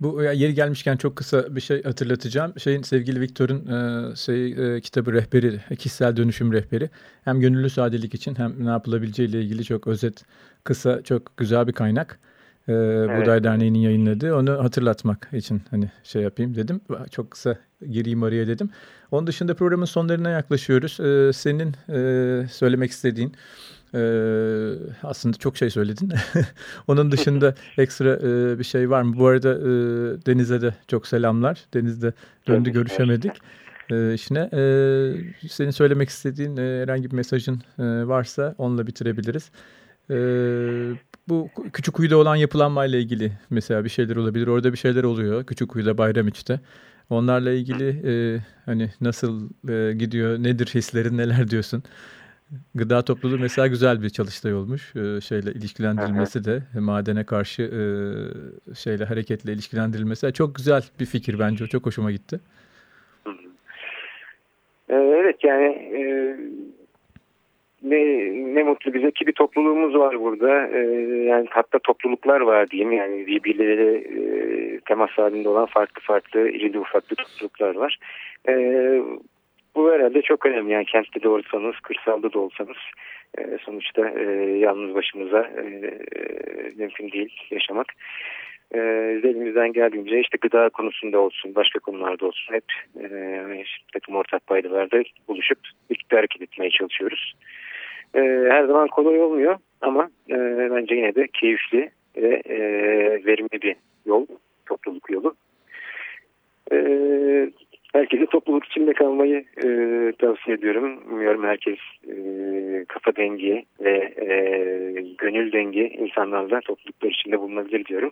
Bu 0.01 0.23
yeri 0.23 0.53
gelmişken 0.53 0.97
çok 0.97 1.15
kısa 1.15 1.55
bir 1.55 1.61
şey 1.61 1.83
hatırlatacağım. 1.83 2.53
Şeyin 2.59 2.81
sevgili 2.81 3.21
Viktor'un 3.21 3.59
e, 3.67 4.15
şey 4.15 4.51
e, 4.51 4.81
kitabı 4.81 5.13
rehberi, 5.13 5.75
kişisel 5.77 6.17
dönüşüm 6.17 6.53
rehberi. 6.53 6.89
Hem 7.25 7.39
gönüllü 7.39 7.69
sadelik 7.69 8.13
için 8.13 8.35
hem 8.35 8.65
ne 8.65 8.69
yapılabileceği 8.69 9.29
ile 9.29 9.41
ilgili 9.41 9.63
çok 9.63 9.87
özet, 9.87 10.25
kısa, 10.63 11.03
çok 11.03 11.37
güzel 11.37 11.67
bir 11.67 11.73
kaynak 11.73 12.19
e, 12.67 12.73
evet. 12.73 13.21
Buğday 13.21 13.43
Derneği'nin 13.43 13.79
yayınladığı. 13.79 14.35
Onu 14.35 14.63
hatırlatmak 14.63 15.29
için 15.33 15.61
hani 15.71 15.91
şey 16.03 16.21
yapayım 16.21 16.55
dedim. 16.55 16.81
Çok 17.11 17.31
kısa 17.31 17.57
gireyim 17.91 18.23
araya 18.23 18.47
dedim. 18.47 18.69
Onun 19.11 19.27
dışında 19.27 19.55
programın 19.55 19.85
sonlarına 19.85 20.29
yaklaşıyoruz. 20.29 20.99
E, 20.99 21.33
senin 21.33 21.75
e, 21.89 22.47
söylemek 22.47 22.91
istediğin 22.91 23.35
e, 23.93 23.99
aslında 25.03 25.37
çok 25.37 25.57
şey 25.57 25.69
söyledin. 25.69 26.13
Onun 26.87 27.11
dışında 27.11 27.55
ekstra 27.77 28.13
e, 28.13 28.59
bir 28.59 28.63
şey 28.63 28.89
var 28.89 29.01
mı? 29.01 29.15
Bu 29.17 29.27
arada 29.27 29.49
e, 29.49 29.65
Deniz'e 30.25 30.61
de 30.61 30.75
çok 30.87 31.07
selamlar. 31.07 31.65
Deniz'de 31.73 32.13
döndü 32.47 32.69
görüşemedik 32.69 33.31
e, 33.91 34.13
işine. 34.13 34.49
E, 34.53 35.47
senin 35.49 35.71
söylemek 35.71 36.09
istediğin 36.09 36.57
e, 36.57 36.81
herhangi 36.81 37.11
bir 37.11 37.15
mesajın 37.15 37.61
e, 37.79 37.83
varsa 37.83 38.55
onunla 38.57 38.87
bitirebiliriz. 38.87 39.51
E, 40.09 40.15
bu 41.29 41.49
küçük 41.73 41.93
kuyuda 41.93 42.17
olan 42.17 42.35
yapılanmayla 42.35 42.99
ilgili 42.99 43.31
mesela 43.49 43.83
bir 43.83 43.89
şeyler 43.89 44.15
olabilir. 44.15 44.47
Orada 44.47 44.73
bir 44.73 44.77
şeyler 44.77 45.03
oluyor. 45.03 45.45
Küçük 45.45 45.69
kuyuda 45.69 45.97
bayram 45.97 46.27
içte. 46.27 46.59
Onlarla 47.09 47.51
ilgili 47.51 47.89
e, 47.89 48.39
hani 48.65 48.89
nasıl 49.01 49.49
e, 49.69 49.93
gidiyor, 49.93 50.43
nedir 50.43 50.71
hislerin, 50.73 51.17
neler 51.17 51.49
diyorsun? 51.49 51.83
Gıda 52.75 53.01
topluluğu 53.01 53.39
mesela 53.39 53.67
güzel 53.67 54.01
bir 54.01 54.09
çalıştay 54.09 54.53
olmuş. 54.53 54.95
E, 54.95 55.21
şeyle 55.21 55.51
ilişkilendirilmesi 55.51 56.45
de 56.45 56.63
madene 56.79 57.23
karşı 57.23 57.61
e, 57.61 57.81
şeyle 58.75 59.05
hareketle 59.05 59.53
ilişkilendirilmesi 59.53 60.33
çok 60.33 60.55
güzel 60.55 60.81
bir 60.99 61.05
fikir 61.05 61.39
bence. 61.39 61.67
Çok 61.67 61.85
hoşuma 61.85 62.11
gitti. 62.11 62.39
E, 64.89 64.95
evet 64.95 65.43
yani 65.43 65.65
e, 65.65 66.03
ne, 67.83 67.99
ne 68.55 68.63
mutlu 68.63 68.93
bize 68.93 69.11
ki 69.11 69.27
bir 69.27 69.33
topluluğumuz 69.33 69.95
var 69.95 70.19
burada. 70.21 70.67
Ee, 70.67 70.79
yani 71.23 71.47
hatta 71.49 71.79
topluluklar 71.79 72.41
var 72.41 72.69
diyeyim. 72.69 72.91
Yani 72.91 73.27
birbirleriyle 73.27 73.97
e, 73.97 74.79
temas 74.79 75.09
halinde 75.09 75.49
olan 75.49 75.65
farklı 75.65 76.01
farklı 76.01 76.49
irili 76.49 76.79
ufaklı 76.79 77.15
topluluklar 77.15 77.75
var. 77.75 77.97
Ee, 78.49 79.01
bu 79.75 79.91
herhalde 79.91 80.21
çok 80.21 80.45
önemli. 80.45 80.71
Yani 80.71 80.85
kentte 80.85 81.21
de 81.23 81.29
olsanız, 81.29 81.75
kırsalda 81.83 82.33
da 82.33 82.39
olsanız 82.39 82.77
e, 83.37 83.57
sonuçta 83.65 84.09
e, 84.09 84.23
yalnız 84.59 84.95
başımıza 84.95 85.41
e, 85.41 85.63
mümkün 86.77 87.11
değil 87.11 87.47
yaşamak. 87.51 87.87
E, 88.71 88.79
elimizden 89.23 89.73
geldiğince 89.73 90.19
işte 90.19 90.37
gıda 90.41 90.69
konusunda 90.69 91.19
olsun, 91.19 91.55
başka 91.55 91.79
konularda 91.79 92.25
olsun 92.25 92.53
hep 92.53 92.65
e, 92.99 93.07
işte, 93.63 93.83
takım 93.93 94.15
ortak 94.15 94.47
paydalarda 94.47 95.03
buluşup 95.27 95.59
birlikte 95.89 96.15
hareket 96.15 96.41
etmeye 96.41 96.69
çalışıyoruz. 96.69 97.33
E, 98.15 98.19
her 98.49 98.65
zaman 98.65 98.87
kolay 98.87 99.21
olmuyor 99.21 99.57
ama 99.81 100.09
e, 100.29 100.35
bence 100.71 100.95
yine 100.95 101.15
de 101.15 101.27
keyifli 101.27 101.89
ve 102.17 102.41
e, 102.45 102.57
verimli 103.25 103.61
bir 103.61 103.75
yol, 104.05 104.25
topluluk 104.65 105.09
yolu. 105.09 105.35
E, 106.71 106.77
herkese 107.93 108.25
topluluk 108.25 108.65
içinde 108.65 108.93
kalmayı 108.93 109.45
e, 109.63 109.67
tavsiye 110.19 110.57
ediyorum. 110.57 111.03
Umuyorum 111.11 111.43
herkes 111.43 111.79
e, 112.07 112.15
kafa 112.87 113.15
dengi 113.15 113.65
ve 113.79 114.13
e, 114.17 114.35
gönül 115.17 115.51
dengi 115.51 115.87
insanlarla 115.87 116.61
topluluklar 116.61 117.09
içinde 117.09 117.39
bulunabilir 117.39 117.85
diyorum. 117.85 118.11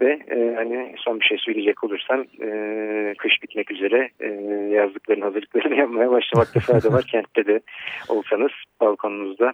Ve 0.00 0.18
e, 0.30 0.54
hani 0.54 0.94
son 0.98 1.20
bir 1.20 1.24
şey 1.24 1.38
söyleyecek 1.38 1.84
olursam 1.84 2.24
e, 2.42 3.14
kış 3.18 3.42
bitmek 3.42 3.70
üzere 3.70 4.10
e, 4.20 4.28
yazlıkların 4.74 5.20
hazırlıklarını 5.20 5.74
yapmaya 5.78 6.10
başlamakta 6.10 6.60
fayda 6.60 6.92
var. 6.92 7.02
Kentte 7.02 7.46
de 7.46 7.60
olsanız 8.08 8.50
balkonunuzda 8.80 9.52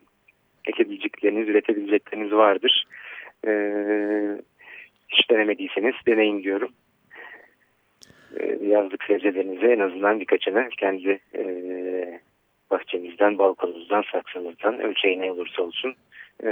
ekebilecekleriniz, 0.67 1.49
üretebilecekleriniz 1.49 2.33
vardır. 2.33 2.85
E, 3.47 3.51
hiç 5.09 5.31
denemediyseniz 5.31 5.95
deneyin 6.07 6.43
diyorum. 6.43 6.73
E, 8.41 8.59
yazlık 8.67 9.05
sebzelerinize 9.05 9.67
en 9.67 9.81
azından 9.81 10.21
birkaçını 10.21 10.69
kendi 10.69 11.19
e, 11.35 11.45
bahçenizden, 12.71 13.39
balkonunuzdan, 13.39 14.05
saksınızdan 14.13 14.81
ölçeği 14.81 15.21
ne 15.21 15.33
olursa 15.33 15.63
olsun 15.63 15.95
e, 16.45 16.51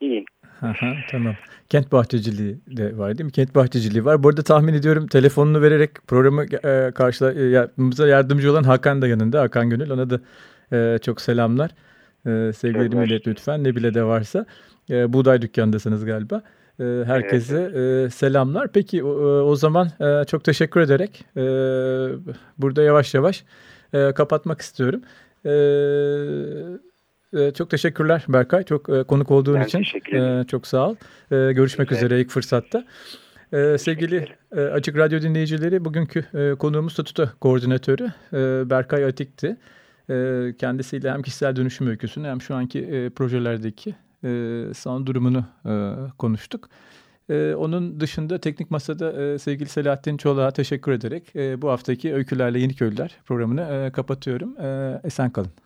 yiyin. 0.00 0.26
Aha, 0.62 0.94
tamam. 1.10 1.34
Kent 1.68 1.92
bahçeciliği 1.92 2.56
de 2.66 2.98
var 2.98 3.18
değil 3.18 3.24
mi? 3.24 3.32
Kent 3.32 3.54
bahçeciliği 3.54 4.04
var. 4.04 4.22
Bu 4.22 4.28
arada 4.28 4.42
tahmin 4.42 4.74
ediyorum 4.74 5.06
telefonunu 5.06 5.62
vererek 5.62 5.90
programı 6.06 6.44
e, 6.44 6.90
karşılamamıza 6.90 8.08
yardımcı 8.08 8.52
olan 8.52 8.62
Hakan 8.62 9.02
da 9.02 9.08
yanında. 9.08 9.40
Hakan 9.40 9.70
Gönül. 9.70 9.90
Ona 9.90 10.10
da 10.10 10.20
e, 10.72 10.98
çok 10.98 11.20
selamlar. 11.20 11.70
E, 12.26 12.52
sevgili 12.52 12.96
millet 12.96 13.26
lütfen 13.26 13.64
ne 13.64 13.76
bile 13.76 13.94
de 13.94 14.02
varsa. 14.02 14.46
E, 14.90 15.12
buğday 15.12 15.42
dükkandasınız 15.42 16.04
galiba. 16.04 16.42
E, 16.80 16.84
herkese 17.06 17.70
evet. 17.74 18.06
e, 18.06 18.10
selamlar. 18.10 18.68
Peki 18.72 19.04
o, 19.04 19.10
o 19.42 19.56
zaman 19.56 19.88
e, 20.00 20.24
çok 20.24 20.44
teşekkür 20.44 20.80
ederek 20.80 21.24
e, 21.36 21.42
burada 22.58 22.82
yavaş 22.82 23.14
yavaş 23.14 23.44
e, 23.92 24.12
kapatmak 24.12 24.60
istiyorum. 24.60 25.02
E, 25.44 25.50
ee, 27.36 27.52
çok 27.52 27.70
teşekkürler 27.70 28.24
Berkay. 28.28 28.62
Çok 28.62 28.88
e, 28.88 29.02
konuk 29.02 29.30
olduğun 29.30 29.54
ben 29.54 29.64
için. 29.64 29.84
Ee, 30.12 30.44
çok 30.48 30.66
sağ 30.66 30.88
ol. 30.88 30.96
Ee, 31.30 31.52
görüşmek 31.52 31.92
evet. 31.92 32.02
üzere 32.02 32.20
ilk 32.20 32.30
fırsatta. 32.30 32.84
sevgili 33.78 34.28
e, 34.56 34.60
Açık 34.60 34.96
Radyo 34.96 35.22
dinleyicileri 35.22 35.84
bugünkü 35.84 36.24
e, 36.34 36.54
konuğumuz 36.54 36.92
Statuta 36.92 37.32
Koordinatörü 37.40 38.12
Berkay 38.70 39.04
Atik'ti. 39.04 39.56
kendisiyle 40.58 41.10
hem 41.12 41.22
kişisel 41.22 41.56
dönüşüm 41.56 41.86
öyküsünü 41.86 42.26
hem 42.26 42.40
şu 42.42 42.54
anki 42.54 43.10
projelerdeki 43.16 43.94
son 44.74 45.06
durumunu 45.06 45.44
konuştuk. 46.18 46.68
onun 47.56 48.00
dışında 48.00 48.38
teknik 48.38 48.70
masada 48.70 49.38
sevgili 49.38 49.68
Selahattin 49.68 50.16
Çolak'a 50.16 50.50
teşekkür 50.50 50.92
ederek 50.92 51.32
bu 51.62 51.70
haftaki 51.70 52.14
Öykülerle 52.14 52.58
Yeni 52.58 52.74
Köylüler 52.74 53.16
programını 53.24 53.90
kapatıyorum. 53.92 54.56
esen 55.04 55.30
kalın. 55.30 55.65